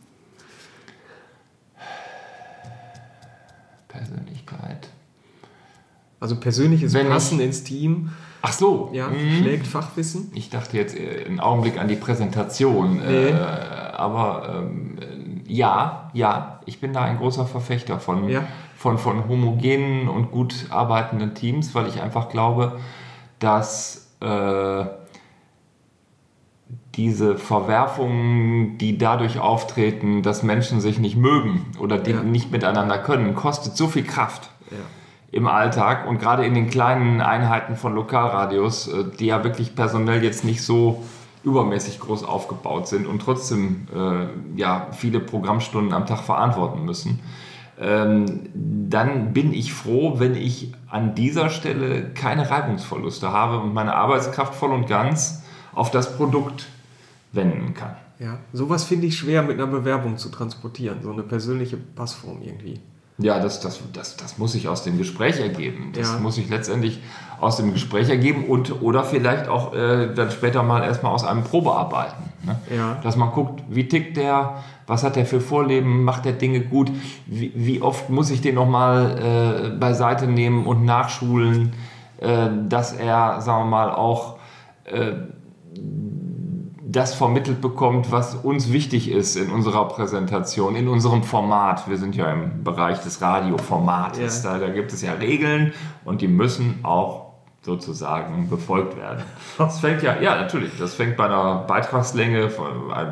[6.27, 8.11] Also persönliches Wenn Passen ins Team.
[8.43, 8.91] Ach so.
[8.93, 9.39] Ja, mhm.
[9.39, 10.33] schlägt Fachwissen.
[10.35, 12.97] Ich dachte jetzt einen Augenblick an die Präsentation.
[12.97, 13.29] Nee.
[13.29, 18.43] Äh, aber ähm, ja, ja, ich bin da ein großer Verfechter von, ja.
[18.77, 22.81] von, von homogenen und gut arbeitenden Teams, weil ich einfach glaube,
[23.39, 24.85] dass äh,
[26.97, 32.23] diese Verwerfungen, die dadurch auftreten, dass Menschen sich nicht mögen oder die ja.
[32.25, 34.51] nicht miteinander können, kostet so viel Kraft.
[34.73, 34.79] Ja
[35.33, 40.23] im Alltag und gerade in den kleinen Einheiten von Lokalradios, äh, die ja wirklich personell
[40.23, 41.05] jetzt nicht so
[41.45, 47.21] übermäßig groß aufgebaut sind und trotzdem äh, ja, viele Programmstunden am Tag verantworten müssen,
[47.79, 53.95] ähm, dann bin ich froh, wenn ich an dieser Stelle keine Reibungsverluste habe und meine
[53.95, 55.43] Arbeitskraft voll und ganz
[55.75, 56.67] auf das Produkt
[57.33, 57.97] wenden kann.
[58.19, 62.81] Ja, sowas finde ich schwer mit einer Bewerbung zu transportieren, so eine persönliche Passform irgendwie.
[63.19, 65.93] Ja, das, das, das, das muss sich aus dem Gespräch ergeben.
[65.95, 66.19] Das ja.
[66.19, 67.01] muss sich letztendlich
[67.41, 71.43] aus dem Gespräch ergeben und oder vielleicht auch äh, dann später mal erstmal aus einem
[71.43, 72.25] Probearbeiten.
[72.45, 72.57] Ne?
[72.75, 72.99] Ja.
[73.03, 76.91] Dass man guckt, wie tickt der, was hat der für Vorleben, macht der Dinge gut,
[77.27, 81.73] wie, wie oft muss ich den nochmal äh, beiseite nehmen und nachschulen,
[82.19, 84.37] äh, dass er, sagen wir mal, auch
[84.85, 85.13] äh,
[86.97, 91.89] das vermittelt bekommt, was uns wichtig ist in unserer Präsentation, in unserem Format.
[91.91, 94.43] Wir sind ja im Bereich des Radioformates.
[94.43, 94.55] Ja.
[94.55, 95.75] Da, da, gibt es ja Regeln
[96.07, 97.27] und die müssen auch
[97.61, 99.23] sozusagen befolgt werden.
[99.59, 102.51] Das fängt ja, ja natürlich, das fängt bei einer Beitragslänge,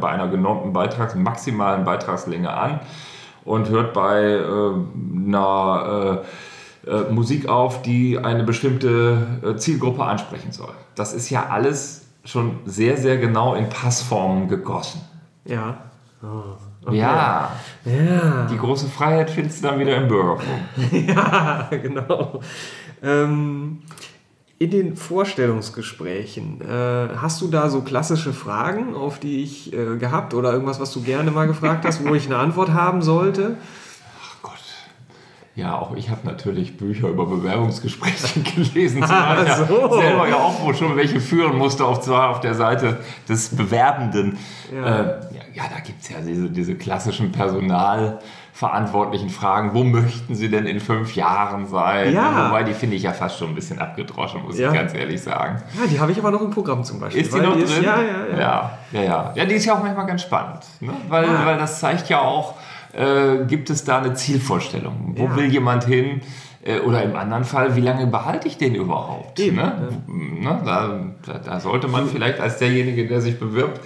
[0.00, 2.80] bei einer genormten Beitrags, maximalen Beitragslänge an
[3.44, 4.72] und hört bei äh,
[5.26, 6.22] einer
[6.86, 10.72] äh, äh, Musik auf, die eine bestimmte äh, Zielgruppe ansprechen soll.
[10.94, 15.00] Das ist ja alles schon sehr, sehr genau in Passformen gegossen.
[15.44, 15.78] Ja.
[16.22, 16.56] Oh,
[16.86, 16.98] okay.
[16.98, 17.52] Ja.
[17.84, 18.46] ja.
[18.50, 20.62] Die große Freiheit findest du dann wieder im Bürgerfunk.
[21.08, 22.40] ja, genau.
[23.02, 23.82] Ähm,
[24.58, 30.32] in den Vorstellungsgesprächen, äh, hast du da so klassische Fragen, auf die ich äh, gehabt
[30.32, 33.56] oder irgendwas, was du gerne mal gefragt hast, wo ich eine Antwort haben sollte?
[35.56, 40.00] Ja, auch ich habe natürlich Bücher über Bewerbungsgespräche gelesen, zumal ich so.
[40.00, 44.36] selber ja auch wohl schon welche führen musste, auf, zwar auf der Seite des Bewerbenden.
[44.74, 45.20] Ja, äh,
[45.54, 49.74] ja, da gibt es ja diese, diese klassischen personalverantwortlichen Fragen.
[49.74, 52.12] Wo möchten Sie denn in fünf Jahren sein?
[52.12, 52.48] Ja.
[52.48, 54.72] Wobei, die finde ich ja fast schon ein bisschen abgedroschen, muss ja.
[54.72, 55.62] ich ganz ehrlich sagen.
[55.80, 57.22] Ja, die habe ich aber noch im Programm zum Beispiel.
[57.22, 57.76] Ist die noch die drin?
[57.76, 58.78] Ist, ja, ja, ja, ja.
[58.90, 59.32] Ja, ja.
[59.36, 60.94] Ja, die ist ja auch manchmal ganz spannend, ne?
[61.08, 62.54] weil, weil das zeigt ja auch,
[62.96, 65.14] äh, gibt es da eine Zielvorstellung?
[65.16, 65.36] Wo ja.
[65.36, 66.20] will jemand hin?
[66.64, 69.38] Äh, oder im anderen Fall, wie lange behalte ich den überhaupt?
[69.38, 69.72] Eben, ne?
[70.08, 70.60] Ne?
[70.64, 73.80] Da, da, sollte man vielleicht als derjenige, der sich bewirbt,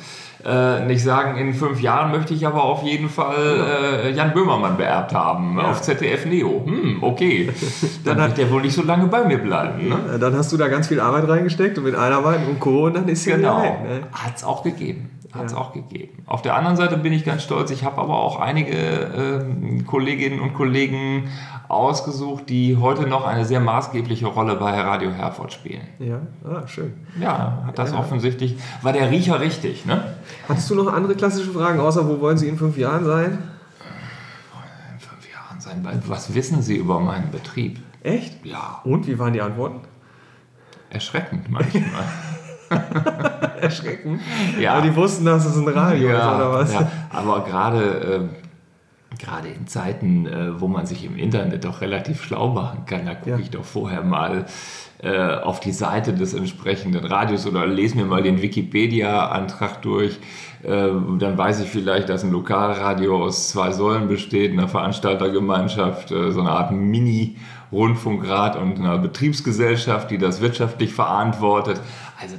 [0.44, 4.76] äh, nicht sagen, in fünf Jahren möchte ich aber auf jeden Fall äh, Jan Böhmermann
[4.76, 5.68] beerbt haben ja.
[5.70, 6.62] auf ZDF Neo.
[6.64, 7.50] Hm, okay.
[8.04, 9.88] Dann, wird der wohl nicht so lange bei mir bleiben.
[9.88, 10.18] Ne?
[10.20, 12.86] Dann hast du da ganz viel Arbeit reingesteckt und mit Einarbeiten und Co.
[12.86, 13.58] und dann ist genau.
[13.58, 13.82] ja weg.
[13.82, 14.00] Ne?
[14.12, 15.10] Hat es auch gegeben.
[15.32, 15.58] Hat es ja.
[15.58, 16.22] auch gegeben.
[16.26, 17.70] Auf der anderen Seite bin ich ganz stolz.
[17.70, 21.28] Ich habe aber auch einige äh, Kolleginnen und Kollegen
[21.68, 25.82] ausgesucht, die heute noch eine sehr maßgebliche Rolle bei Radio Herford spielen.
[25.98, 26.94] Ja, ah, schön.
[27.20, 27.98] Ja, hat das ja.
[27.98, 28.56] offensichtlich.
[28.80, 30.14] War der Riecher richtig, ne?
[30.48, 33.38] Hattest du noch andere klassische Fragen, außer wo wollen Sie in fünf Jahren sein?
[34.94, 36.02] In fünf Jahren sein.
[36.06, 37.80] Was wissen Sie über meinen Betrieb?
[38.02, 38.46] Echt?
[38.46, 38.80] Ja.
[38.84, 39.80] Und wie waren die Antworten?
[40.88, 41.82] Erschreckend manchmal.
[43.60, 44.20] Erschreckend?
[44.60, 44.74] Ja.
[44.74, 46.72] Aber die wussten, dass es ein Radio ja, ist, oder was?
[46.72, 48.30] Ja, aber gerade.
[48.32, 48.48] Äh,
[49.18, 53.14] gerade in Zeiten, äh, wo man sich im Internet doch relativ schlau machen kann, da
[53.14, 53.38] gucke ja.
[53.38, 54.44] ich doch vorher mal
[55.02, 60.18] äh, auf die Seite des entsprechenden Radios oder lese mir mal den Wikipedia-Antrag durch.
[60.62, 66.30] Äh, dann weiß ich vielleicht, dass ein Lokalradio aus zwei Säulen besteht, einer Veranstaltergemeinschaft, äh,
[66.30, 67.36] so eine Art Mini-
[67.70, 71.80] Rundfunkrat und einer Betriebsgesellschaft, die das wirtschaftlich verantwortet.
[72.20, 72.36] Also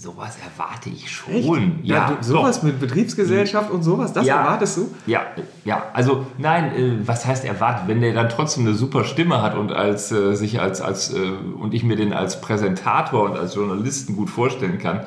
[0.00, 1.80] sowas erwarte ich schon.
[1.82, 2.62] Ja, ja sowas doch.
[2.62, 4.94] mit Betriebsgesellschaft und sowas, das ja, erwartest du?
[5.06, 5.26] Ja,
[5.64, 7.86] ja, also nein, äh, was heißt erwartet?
[7.86, 11.32] Wenn der dann trotzdem eine super Stimme hat und als äh, sich als als äh,
[11.60, 15.04] und ich mir den als Präsentator und als Journalisten gut vorstellen kann,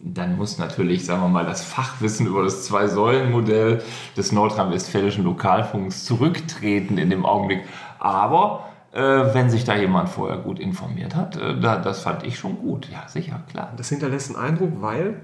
[0.00, 3.82] dann muss natürlich, sagen wir mal, das Fachwissen über das Zwei-Säulen-Modell
[4.16, 7.64] des nordrhein-westfälischen Lokalfunks zurücktreten in dem Augenblick.
[7.98, 11.36] Aber wenn sich da jemand vorher gut informiert hat.
[11.36, 13.72] Äh, da, das fand ich schon gut, ja, sicher, klar.
[13.76, 15.20] Das hinterlässt einen Eindruck, weil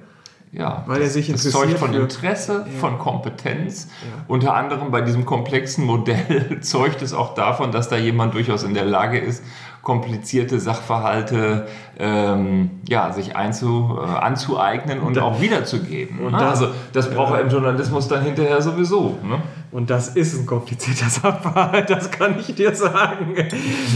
[0.52, 1.54] ja, weil er sich interessiert.
[1.54, 2.78] Das zeugt von Interesse, ja.
[2.78, 3.88] von Kompetenz.
[4.00, 4.24] Ja.
[4.28, 8.72] Unter anderem bei diesem komplexen Modell zeugt es auch davon, dass da jemand durchaus in
[8.72, 9.44] der Lage ist,
[9.82, 11.66] komplizierte Sachverhalte
[11.98, 16.20] ähm, ja, sich einzu, äh, anzueignen und, und auch wiederzugeben.
[16.20, 16.38] Und ne?
[16.38, 19.18] das, also das braucht er im Journalismus dann hinterher sowieso.
[19.22, 19.40] Ne?
[19.70, 23.34] Und das ist ein komplizierter Sachverhalt, das kann ich dir sagen.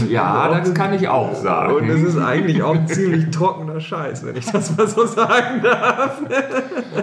[0.07, 1.73] Ja, das kann ich auch sagen.
[1.73, 5.61] Und es ist eigentlich auch ein ziemlich trockener Scheiß, wenn ich das mal so sagen
[5.63, 6.21] darf.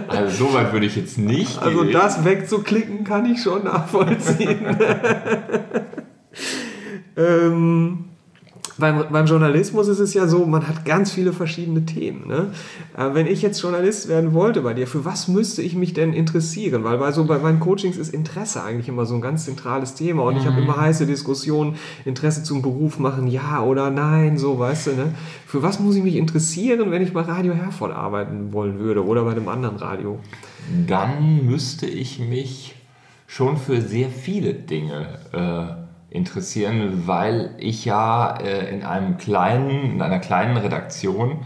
[0.08, 1.60] Also so weit würde ich jetzt nicht.
[1.60, 1.92] Also gehen.
[1.92, 4.64] das wegzuklicken kann ich schon nachvollziehen.
[7.16, 8.09] ähm,
[8.80, 12.26] beim, beim Journalismus ist es ja so, man hat ganz viele verschiedene Themen.
[12.26, 12.50] Ne?
[12.96, 16.12] Äh, wenn ich jetzt Journalist werden wollte bei dir, für was müsste ich mich denn
[16.12, 16.82] interessieren?
[16.82, 20.24] Weil bei, so, bei meinen Coachings ist Interesse eigentlich immer so ein ganz zentrales Thema
[20.24, 20.40] und mhm.
[20.40, 24.90] ich habe immer heiße Diskussionen, Interesse zum Beruf machen, ja oder nein, so weißt du.
[24.92, 25.14] Ne?
[25.46, 29.24] Für was muss ich mich interessieren, wenn ich bei Radio Herford arbeiten wollen würde oder
[29.24, 30.18] bei einem anderen Radio?
[30.86, 32.74] Dann müsste ich mich
[33.26, 35.79] schon für sehr viele Dinge äh,
[36.10, 41.38] interessieren, weil ich ja äh, in einem kleinen, in einer kleinen Redaktion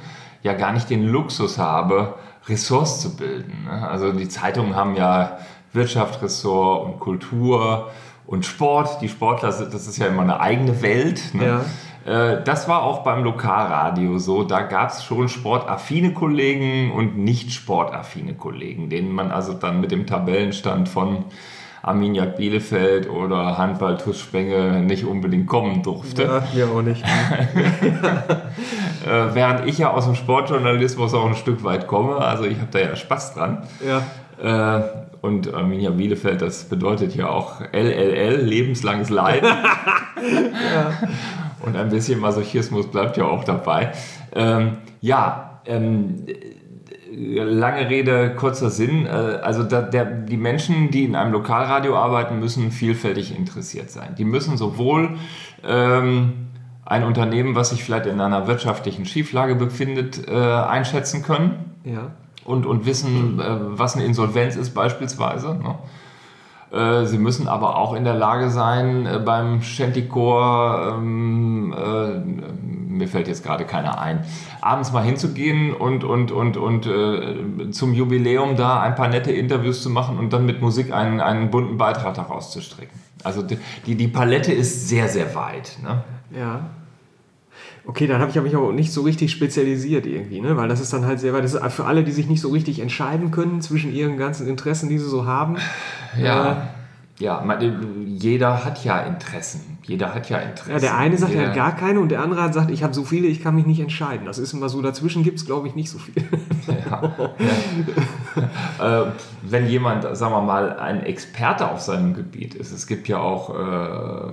[0.42, 2.14] ja gar nicht den Luxus habe,
[2.48, 3.64] Ressorts zu bilden.
[3.64, 3.88] Ne?
[3.88, 5.38] Also die Zeitungen haben ja
[5.72, 7.90] Wirtschaftsressort und Kultur
[8.26, 9.00] und Sport.
[9.00, 11.34] Die Sportler, das ist ja immer eine eigene Welt.
[11.34, 11.44] Ne?
[11.44, 11.64] Ja.
[12.04, 14.44] Äh, das war auch beim Lokalradio so.
[14.44, 19.90] Da gab es schon sportaffine Kollegen und nicht sportaffine Kollegen, denen man also dann mit
[19.90, 21.24] dem Tabellenstand von
[21.84, 26.22] Arminia Bielefeld oder Handball TuS Spenge nicht unbedingt kommen durfte.
[26.22, 27.04] Ja, hier auch nicht.
[29.04, 32.68] Äh, während ich ja aus dem Sportjournalismus auch ein Stück weit komme, also ich habe
[32.70, 33.64] da ja Spaß dran.
[33.86, 34.78] Ja.
[34.78, 34.82] Äh,
[35.20, 39.46] und Arminia Bielefeld, das bedeutet ja auch LLL, lebenslanges Leiden.
[40.74, 41.08] ja.
[41.60, 43.92] Und ein bisschen Masochismus bleibt ja auch dabei.
[44.34, 46.24] Ähm, ja, ähm,
[47.16, 49.06] lange Rede, kurzer Sinn.
[49.06, 54.14] Äh, also da, der, die Menschen, die in einem Lokalradio arbeiten, müssen vielfältig interessiert sein.
[54.16, 55.16] Die müssen sowohl
[55.66, 56.32] ähm,
[56.84, 62.10] ein Unternehmen, was sich vielleicht in einer wirtschaftlichen Schieflage befindet, äh, einschätzen können ja.
[62.44, 63.44] und, und wissen, äh,
[63.78, 65.54] was eine Insolvenz ist beispielsweise.
[65.54, 65.76] Ne?
[66.74, 72.63] Äh, sie müssen aber auch in der Lage sein, äh, beim Shantikor ähm, äh,
[72.96, 74.24] mir fällt jetzt gerade keiner ein,
[74.60, 79.82] abends mal hinzugehen und, und, und, und äh, zum Jubiläum da ein paar nette Interviews
[79.82, 82.98] zu machen und dann mit Musik einen, einen bunten Beitrag daraus zu stricken.
[83.22, 85.78] Also die, die Palette ist sehr, sehr weit.
[85.82, 86.04] Ne?
[86.36, 86.70] Ja.
[87.86, 90.56] Okay, dann habe ich mich aber nicht so richtig spezialisiert irgendwie, ne?
[90.56, 91.44] weil das ist dann halt sehr weit.
[91.44, 94.88] Das ist für alle, die sich nicht so richtig entscheiden können zwischen ihren ganzen Interessen,
[94.88, 95.56] die sie so haben.
[96.18, 96.52] Ja.
[96.52, 96.56] Äh,
[97.18, 97.44] ja,
[98.06, 99.73] jeder hat ja Interessen.
[99.86, 100.72] Jeder hat ja Interessen.
[100.72, 102.94] Ja, der eine sagt, jeder, er hat gar keine und der andere sagt, ich habe
[102.94, 104.24] so viele, ich kann mich nicht entscheiden.
[104.26, 106.14] Das ist immer so, dazwischen gibt es, glaube ich, nicht so viel.
[106.66, 107.34] Ja, ja.
[108.80, 109.02] äh,
[109.42, 113.54] wenn jemand, sagen wir mal, ein Experte auf seinem Gebiet ist, es gibt ja auch
[113.54, 114.28] äh,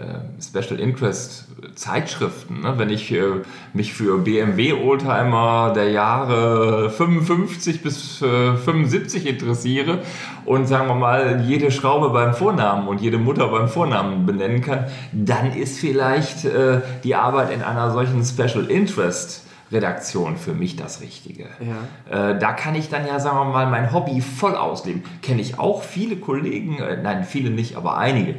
[0.00, 2.60] äh, Special Interest Zeitschriften.
[2.60, 2.74] Ne?
[2.76, 10.00] Wenn ich äh, mich für BMW Oldtimer der Jahre 55 bis 75 äh, interessiere
[10.44, 14.86] und sagen wir mal jede Schraube beim Vornamen und jede Mutter beim Vornamen benennen kann,
[15.12, 21.00] dann ist vielleicht äh, die Arbeit in einer solchen Special Interest Redaktion für mich das
[21.02, 21.46] Richtige.
[21.60, 22.30] Ja.
[22.30, 25.02] Äh, da kann ich dann ja, sagen wir mal, mein Hobby voll ausleben.
[25.22, 28.36] Kenne ich auch viele Kollegen, äh, nein, viele nicht, aber einige,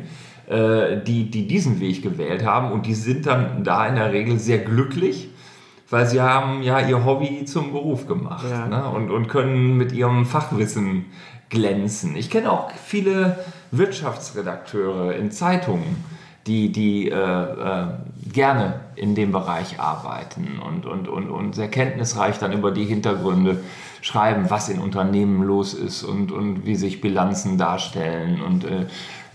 [0.48, 4.40] äh, die, die diesen Weg gewählt haben und die sind dann da in der Regel
[4.40, 5.30] sehr glücklich,
[5.90, 8.68] weil sie haben ja ihr Hobby zum Beruf gemacht ja.
[8.68, 8.90] ne?
[8.90, 11.06] und, und können mit ihrem Fachwissen
[11.50, 12.16] glänzen.
[12.16, 13.40] Ich kenne auch viele
[13.72, 16.04] Wirtschaftsredakteure in Zeitungen,
[16.48, 17.88] die, die äh, äh,
[18.32, 23.64] gerne in dem Bereich arbeiten und, und, und, und sehr kenntnisreich dann über die Hintergründe
[24.02, 28.88] schreiben, was in Unternehmen los ist und, und wie sich Bilanzen darstellen und äh,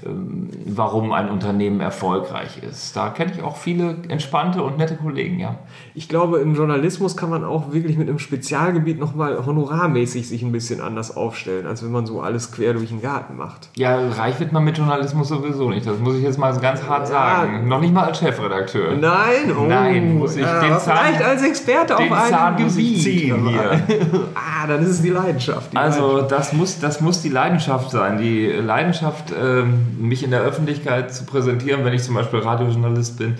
[0.06, 2.94] warum ein Unternehmen erfolgreich ist.
[2.94, 5.56] Da kenne ich auch viele entspannte und nette Kollegen, ja.
[5.94, 10.52] Ich glaube, im Journalismus kann man auch wirklich mit einem Spezialgebiet nochmal honorarmäßig sich ein
[10.52, 13.70] bisschen anders aufstellen, als wenn man so alles quer durch den Garten macht.
[13.76, 15.86] Ja, reich wird man mit Journalismus sowieso nicht.
[15.86, 17.54] Das muss ich jetzt mal ganz hart sagen.
[17.54, 17.62] Ja.
[17.62, 18.96] Noch nicht mal als Chefredakteur.
[18.96, 23.02] Nein, oh, Nein, muss ich ja, den Zahn, vielleicht als Experte auf einem Zahn Gebiet.
[23.02, 23.70] Ziehen hier.
[24.34, 25.72] ah, dann ist es die Leidenschaft.
[25.72, 26.32] Die also Leidenschaft.
[26.32, 28.18] Das, muss, das muss die Leidenschaft sein.
[28.18, 29.32] Die Leidenschaft...
[29.32, 33.34] Ähm, mich in der Öffentlichkeit zu präsentieren, wenn ich zum Beispiel Radiojournalist bin,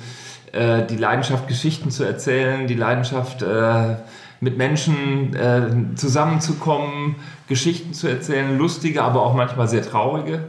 [0.53, 3.97] äh, die Leidenschaft, Geschichten zu erzählen, die Leidenschaft, äh,
[4.41, 7.17] mit Menschen äh, zusammenzukommen,
[7.49, 10.45] Geschichten zu erzählen, lustige, aber auch manchmal sehr traurige.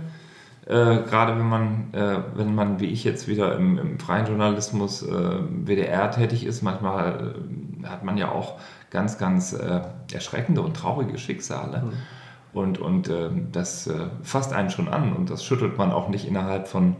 [0.66, 5.04] Äh, gerade wenn man, äh, wenn man wie ich jetzt wieder im, im freien Journalismus
[5.04, 7.36] äh, WDR tätig ist, manchmal
[7.84, 8.56] hat man ja auch
[8.90, 9.56] ganz, ganz
[10.14, 11.84] erschreckende und traurige Schicksale.
[11.84, 11.94] Mhm.
[12.56, 16.26] Und, und äh, das äh, fasst einen schon an und das schüttelt man auch nicht
[16.26, 16.96] innerhalb von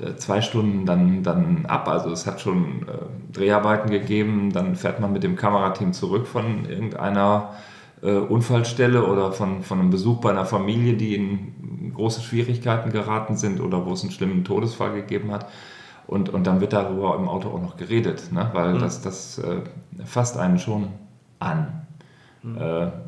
[0.00, 1.86] äh, zwei Stunden dann, dann ab.
[1.86, 6.68] Also es hat schon äh, Dreharbeiten gegeben, dann fährt man mit dem Kamerateam zurück von
[6.68, 7.50] irgendeiner
[8.02, 13.36] äh, Unfallstelle oder von, von einem Besuch bei einer Familie, die in große Schwierigkeiten geraten
[13.36, 15.46] sind oder wo es einen schlimmen Todesfall gegeben hat.
[16.08, 18.50] Und, und dann wird darüber im Auto auch noch geredet, ne?
[18.54, 18.80] weil mhm.
[18.80, 19.60] das, das äh,
[20.04, 20.88] fasst einen schon
[21.38, 21.86] an.
[22.42, 22.58] Mhm.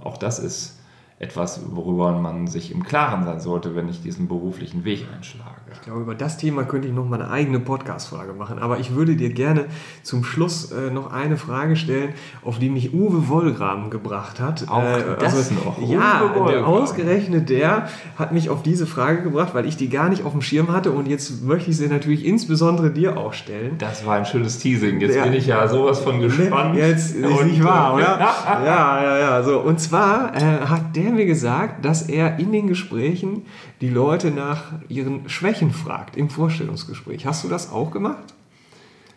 [0.05, 0.82] auch das ist
[1.23, 5.63] etwas, worüber man sich im Klaren sein sollte, wenn ich diesen beruflichen Weg einschlage.
[5.73, 8.59] Ich glaube, über das Thema könnte ich noch mal eine eigene Podcast-Frage machen.
[8.59, 9.67] Aber ich würde dir gerne
[10.03, 14.69] zum Schluss äh, noch eine Frage stellen, auf die mich Uwe Wollgram gebracht hat.
[14.69, 15.89] Auch äh, das also, noch?
[15.89, 20.25] Ja, der, ausgerechnet der hat mich auf diese Frage gebracht, weil ich die gar nicht
[20.25, 20.91] auf dem Schirm hatte.
[20.91, 23.79] Und jetzt möchte ich sie natürlich insbesondere dir auch stellen.
[23.79, 25.01] Das war ein schönes Teasing.
[25.01, 26.77] Jetzt der, bin ich ja sowas von gespannt.
[26.77, 28.19] Jetzt ist nicht wahr, oder?
[28.19, 29.43] ja, ja, ja.
[29.45, 29.61] So.
[29.61, 33.47] Und zwar äh, hat der mir gesagt, dass er in den Gesprächen
[33.81, 37.27] die Leute nach ihren Schwächen fragt im Vorstellungsgespräch.
[37.27, 38.35] Hast du das auch gemacht?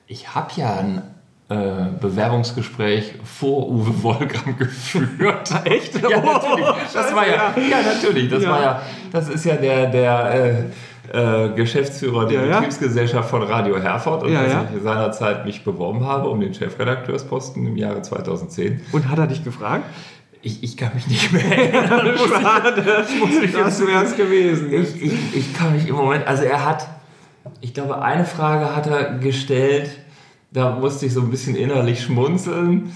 [0.07, 1.01] Ich habe ja ein
[1.49, 5.51] äh, Bewerbungsgespräch vor Uwe Wolgram geführt.
[5.65, 5.95] Echt?
[6.01, 6.65] Ja, natürlich.
[6.93, 8.29] Das war ja, ja natürlich.
[8.29, 8.49] Das ja.
[8.49, 8.81] war ja,
[9.11, 10.63] das ist ja der, der äh,
[11.11, 16.03] äh, Geschäftsführer der ja, Betriebsgesellschaft von Radio Herford und ja, als ich seinerzeit mich beworben
[16.05, 18.81] habe um den Chefredakteursposten im Jahre 2010.
[18.91, 19.85] Und hat er dich gefragt?
[20.45, 22.15] Ich, ich kann mich nicht mehr erinnern.
[22.29, 24.71] Schade, das wäre es gewesen.
[24.71, 26.87] Ich, ich, ich kann mich im Moment, also er hat,
[27.61, 29.89] ich glaube, eine Frage hat er gestellt,
[30.51, 32.93] da musste ich so ein bisschen innerlich schmunzeln.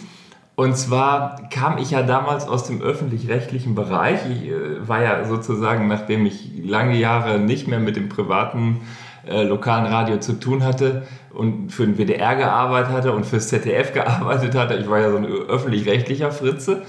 [0.55, 4.19] Und zwar kam ich ja damals aus dem öffentlich-rechtlichen Bereich.
[4.29, 8.81] Ich äh, war ja sozusagen, nachdem ich lange Jahre nicht mehr mit dem privaten
[9.27, 11.01] äh, lokalen Radio zu tun hatte
[11.33, 14.75] und für den WDR gearbeitet hatte und fürs ZDF gearbeitet hatte.
[14.75, 16.83] Ich war ja so ein öffentlich-rechtlicher Fritze.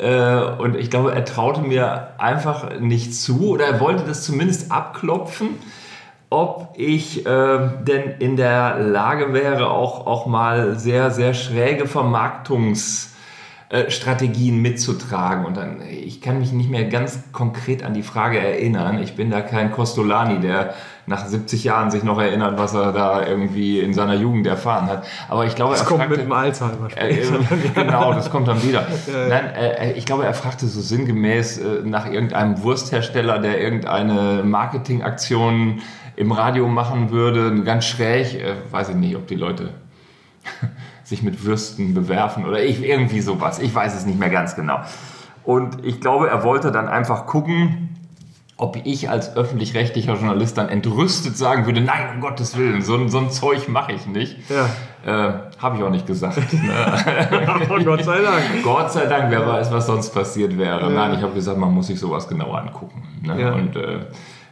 [0.00, 4.72] Äh, und ich glaube, er traute mir einfach nicht zu oder er wollte das zumindest
[4.72, 5.50] abklopfen,
[6.30, 14.62] ob ich äh, denn in der Lage wäre, auch, auch mal sehr, sehr schräge Vermarktungsstrategien
[14.62, 15.44] mitzutragen.
[15.44, 19.02] Und dann, ich kann mich nicht mehr ganz konkret an die Frage erinnern.
[19.02, 20.74] Ich bin da kein Costolani, der
[21.10, 25.04] nach 70 Jahren sich noch erinnert, was er da irgendwie in seiner Jugend erfahren hat.
[25.28, 27.26] Aber ich glaube, das er kommt fragte, mit dem Alzheimer äh,
[27.74, 28.86] genau, das kommt dann wieder.
[29.28, 35.82] Nein, äh, ich glaube, er fragte so sinngemäß äh, nach irgendeinem Wursthersteller, der irgendeine Marketingaktion
[36.14, 38.34] im Radio machen würde, ganz schräg.
[38.34, 39.70] Äh, weiß ich nicht, ob die Leute
[41.02, 43.58] sich mit Würsten bewerfen oder ich, irgendwie sowas.
[43.58, 44.78] Ich weiß es nicht mehr ganz genau.
[45.42, 47.96] Und ich glaube, er wollte dann einfach gucken,
[48.60, 53.18] ob ich als öffentlich-rechtlicher Journalist dann entrüstet sagen würde, nein, um Gottes Willen, so, so
[53.18, 54.36] ein Zeug mache ich nicht.
[54.50, 54.68] Ja.
[55.02, 56.38] Äh, Habe ich auch nicht gesagt.
[56.60, 57.84] Ne?
[57.84, 58.62] Gott sei Dank.
[58.62, 60.82] Gott sei Dank, wer weiß, was sonst passiert wäre.
[60.82, 60.88] Ja.
[60.90, 63.02] Nein, ich habe gesagt, man muss sich sowas genauer angucken.
[63.22, 63.40] Ne?
[63.40, 63.52] Ja.
[63.54, 64.00] Und äh,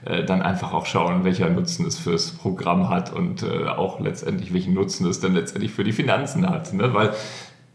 [0.06, 4.54] äh, dann einfach auch schauen, welcher Nutzen es fürs Programm hat und äh, auch letztendlich,
[4.54, 6.72] welchen Nutzen es dann letztendlich für die Finanzen hat.
[6.72, 6.94] Ne?
[6.94, 7.12] Weil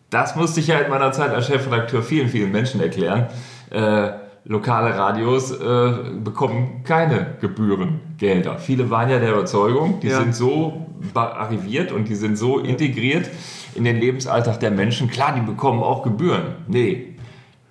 [0.09, 3.27] das musste ich ja in meiner Zeit als Chefredakteur vielen, vielen Menschen erklären.
[3.69, 8.57] Äh, lokale Radios äh, bekommen keine Gebührengelder.
[8.59, 10.19] Viele waren ja der Überzeugung, die ja.
[10.19, 13.29] sind so arriviert und die sind so integriert
[13.75, 15.09] in den Lebensalltag der Menschen.
[15.09, 16.55] Klar, die bekommen auch Gebühren.
[16.67, 17.15] Nee,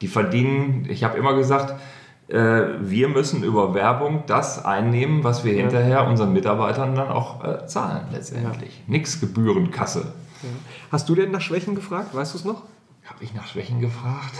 [0.01, 1.75] die verdienen, ich habe immer gesagt,
[2.29, 5.61] äh, wir müssen über Werbung das einnehmen, was wir ja.
[5.61, 8.79] hinterher unseren Mitarbeitern dann auch äh, zahlen letztendlich.
[8.87, 8.93] Ja.
[8.93, 10.13] Nix Gebührenkasse.
[10.91, 12.15] Hast du denn nach Schwächen gefragt?
[12.15, 12.63] Weißt du es noch?
[13.05, 14.35] Habe ich nach Schwächen gefragt?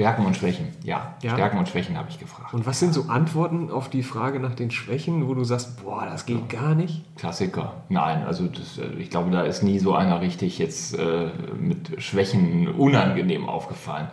[0.00, 1.14] Stärken und Schwächen, ja.
[1.20, 1.32] ja.
[1.32, 2.54] Stärken und Schwächen habe ich gefragt.
[2.54, 6.06] Und was sind so Antworten auf die Frage nach den Schwächen, wo du sagst, boah,
[6.06, 7.04] das geht gar nicht?
[7.16, 7.82] Klassiker.
[7.90, 12.02] Nein, also das, äh, ich glaube, da ist nie so einer richtig jetzt äh, mit
[12.02, 14.08] Schwächen unangenehm aufgefallen.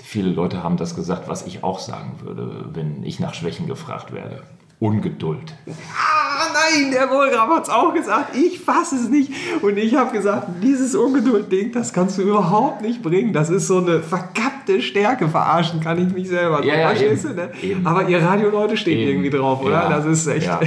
[0.00, 4.12] Viele Leute haben das gesagt, was ich auch sagen würde, wenn ich nach Schwächen gefragt
[4.12, 4.44] werde.
[4.78, 5.52] Ungeduld.
[5.66, 8.36] Ah, nein, der Wohlgrab hat es auch gesagt.
[8.36, 9.32] Ich fasse es nicht.
[9.62, 13.32] Und ich habe gesagt, dieses Ungeduld-Ding, das kannst du überhaupt nicht bringen.
[13.32, 15.28] Das ist so eine verkappte Stärke.
[15.28, 16.64] Verarschen kann ich mich selber.
[16.64, 17.50] Ja, ja, eben, du, ne?
[17.84, 19.10] Aber ihr Radioleute stehen eben.
[19.10, 19.72] irgendwie drauf, oder?
[19.72, 20.46] Ja, das ist echt.
[20.46, 20.60] Ja.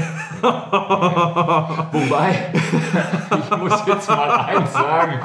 [1.91, 2.51] Wobei,
[3.51, 5.19] ich muss jetzt mal eins sagen.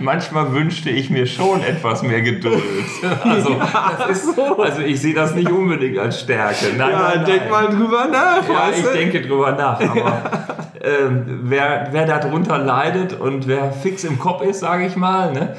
[0.00, 2.62] Manchmal wünschte ich mir schon etwas mehr Geduld.
[3.22, 3.60] Also,
[4.08, 6.66] ist, also ich sehe das nicht unbedingt als Stärke.
[6.76, 8.48] Nein, ja, nein, denk mal drüber nach.
[8.48, 9.80] Ja, ich denke drüber nach.
[9.80, 10.22] Aber
[10.82, 15.56] ähm, wer, wer darunter leidet und wer fix im Kopf ist, sage ich mal, ne,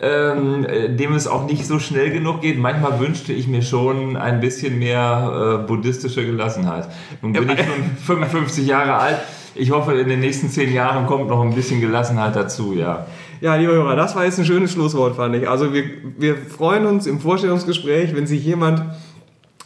[0.00, 0.66] ähm,
[0.96, 2.58] dem es auch nicht so schnell genug geht.
[2.58, 6.88] Manchmal wünschte ich mir schon ein bisschen mehr äh, buddhistische Gelassenheit.
[7.20, 9.18] Nun bin ich schon 55 Jahre alt.
[9.54, 13.06] Ich hoffe, in den nächsten zehn Jahren kommt noch ein bisschen Gelassenheit dazu, ja.
[13.42, 15.48] Ja, liebe Hörer, das war jetzt ein schönes Schlusswort, fand ich.
[15.48, 15.84] Also wir,
[16.16, 18.82] wir freuen uns im Vorstellungsgespräch, wenn sich jemand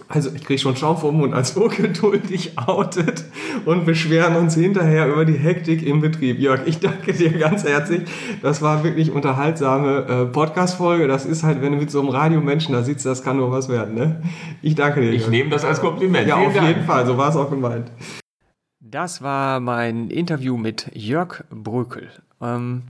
[0.09, 3.25] also ich kriege schon Schaum vom Mund, als ungeduldig outet
[3.65, 6.39] und beschweren uns hinterher über die Hektik im Betrieb.
[6.39, 8.03] Jörg, ich danke dir ganz herzlich.
[8.43, 11.09] Das war wirklich unterhaltsame äh, Podcast-Folge.
[11.09, 13.69] Das ist halt, wenn du mit so einem Radiomenschen da sitzt, das kann nur was
[13.69, 13.95] werden.
[13.95, 14.23] Ne?
[14.63, 15.11] Ich danke dir.
[15.13, 16.29] Ich nehme das als Kompliment.
[16.29, 16.69] Ja, Vielen auf Dank.
[16.69, 17.07] jeden Fall.
[17.07, 17.91] So war es auch gemeint.
[18.81, 22.09] Das war mein Interview mit Jörg Brökel.
[22.41, 22.83] Ähm,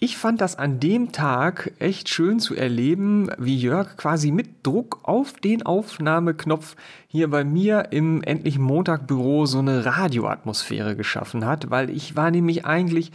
[0.00, 5.00] ich fand das an dem Tag echt schön zu erleben, wie Jörg quasi mit Druck
[5.02, 6.76] auf den Aufnahmeknopf
[7.08, 12.64] hier bei mir im endlichen Montagbüro so eine Radioatmosphäre geschaffen hat, weil ich war nämlich
[12.64, 13.10] eigentlich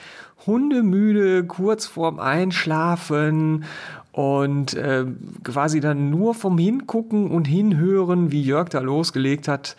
[0.45, 3.63] hundemüde, kurz vorm Einschlafen
[4.11, 5.05] und äh,
[5.45, 9.77] quasi dann nur vom Hingucken und Hinhören, wie Jörg da losgelegt hat,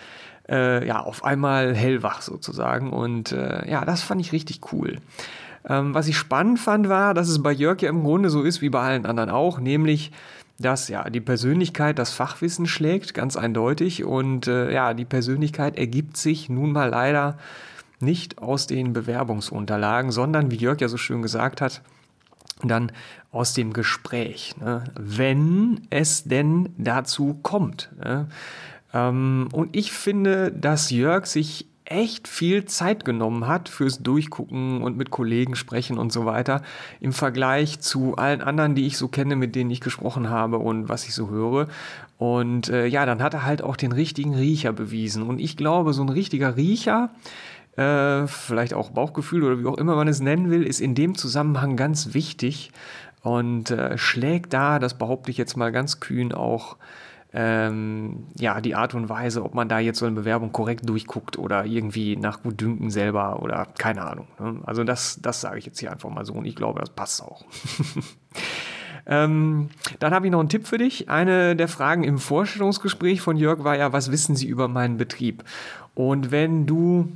[0.48, 2.94] äh, ja, auf einmal hellwach sozusagen.
[2.94, 4.98] Und äh, ja, das fand ich richtig cool.
[5.68, 8.60] Ähm, was ich spannend fand, war, dass es bei Jörg ja im Grunde so ist
[8.60, 10.12] wie bei allen anderen auch, nämlich
[10.58, 14.04] dass ja die Persönlichkeit das Fachwissen schlägt, ganz eindeutig.
[14.04, 17.38] Und äh, ja, die Persönlichkeit ergibt sich nun mal leider
[18.00, 21.82] nicht aus den Bewerbungsunterlagen, sondern, wie Jörg ja so schön gesagt hat,
[22.62, 22.92] dann
[23.32, 24.84] aus dem Gespräch, ne?
[24.94, 27.90] wenn es denn dazu kommt.
[27.98, 28.28] Ne?
[28.92, 34.96] Ähm, und ich finde, dass Jörg sich echt viel Zeit genommen hat fürs Durchgucken und
[34.96, 36.62] mit Kollegen sprechen und so weiter
[37.00, 40.88] im Vergleich zu allen anderen, die ich so kenne, mit denen ich gesprochen habe und
[40.88, 41.68] was ich so höre.
[42.16, 45.22] Und äh, ja, dann hat er halt auch den richtigen Riecher bewiesen.
[45.22, 47.10] Und ich glaube, so ein richtiger Riecher,
[47.76, 51.16] äh, vielleicht auch Bauchgefühl oder wie auch immer man es nennen will, ist in dem
[51.16, 52.70] Zusammenhang ganz wichtig
[53.22, 56.76] und äh, schlägt da, das behaupte ich jetzt mal ganz kühn, auch
[57.36, 61.36] ähm, ja, die Art und Weise, ob man da jetzt so eine Bewerbung korrekt durchguckt
[61.36, 64.28] oder irgendwie nach Gutdünken selber oder keine Ahnung.
[64.38, 64.60] Ne?
[64.64, 67.22] Also das, das sage ich jetzt hier einfach mal so und ich glaube, das passt
[67.22, 67.44] auch.
[69.06, 69.68] Ähm,
[69.98, 71.10] dann habe ich noch einen Tipp für dich.
[71.10, 75.44] Eine der Fragen im Vorstellungsgespräch von Jörg war ja, was wissen Sie über meinen Betrieb?
[75.94, 77.12] Und wenn du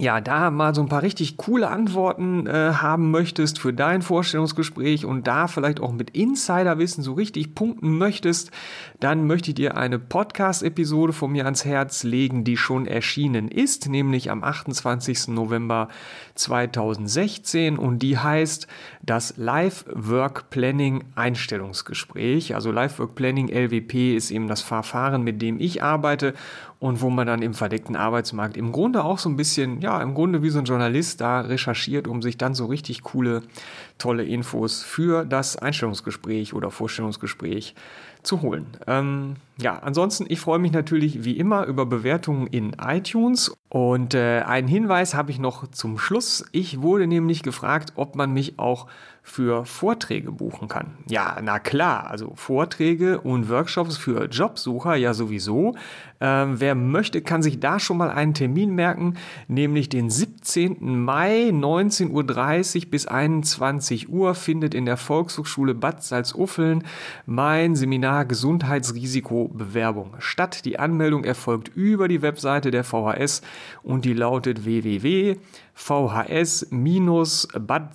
[0.00, 5.04] ja, da mal so ein paar richtig coole Antworten äh, haben möchtest für dein Vorstellungsgespräch
[5.04, 8.50] und da vielleicht auch mit Insiderwissen so richtig punkten möchtest,
[8.98, 13.90] dann möchte ich dir eine Podcast-Episode von mir ans Herz legen, die schon erschienen ist,
[13.90, 15.28] nämlich am 28.
[15.28, 15.88] November
[16.34, 18.68] 2016 und die heißt
[19.02, 22.54] das Live Work Planning Einstellungsgespräch.
[22.54, 26.34] Also Live Work Planning LWP ist eben das Verfahren, mit dem ich arbeite
[26.78, 30.14] und wo man dann im verdeckten Arbeitsmarkt im Grunde auch so ein bisschen, ja, im
[30.14, 33.42] Grunde wie so ein Journalist da recherchiert, um sich dann so richtig coole,
[33.98, 37.74] tolle Infos für das Einstellungsgespräch oder Vorstellungsgespräch
[38.22, 38.66] zu holen.
[38.86, 43.54] Ähm, ja, ansonsten, ich freue mich natürlich wie immer über Bewertungen in iTunes.
[43.68, 46.44] Und äh, einen Hinweis habe ich noch zum Schluss.
[46.50, 48.88] Ich wurde nämlich gefragt, ob man mich auch
[49.22, 50.96] für Vorträge buchen kann.
[51.06, 55.76] Ja, na klar, also Vorträge und Workshops für Jobsucher ja sowieso.
[56.20, 59.14] Ähm, wer möchte, kann sich da schon mal einen Termin merken,
[59.46, 60.98] nämlich den 17.
[61.04, 66.84] Mai 19.30 Uhr bis 21 Uhr findet in der Volkshochschule Bad Salzuffeln
[67.24, 68.24] mein Seminar
[69.50, 70.64] Gesundheitsrisikobewerbung statt.
[70.64, 73.42] Die Anmeldung erfolgt über die Webseite der VHS
[73.82, 75.36] und die lautet www
[75.80, 77.16] vhs-bad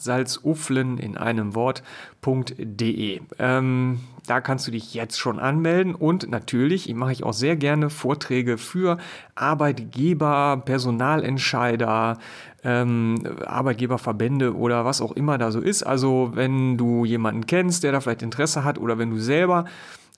[0.02, 3.22] Salzuflen in einem Wort.de.
[3.38, 7.92] Ähm, da kannst du dich jetzt schon anmelden und natürlich mache ich auch sehr gerne
[7.92, 8.98] Vorträge für
[9.36, 12.18] Arbeitgeber, Personalentscheider,
[12.64, 15.84] ähm, Arbeitgeberverbände oder was auch immer da so ist.
[15.84, 19.66] Also wenn du jemanden kennst, der da vielleicht Interesse hat oder wenn du selber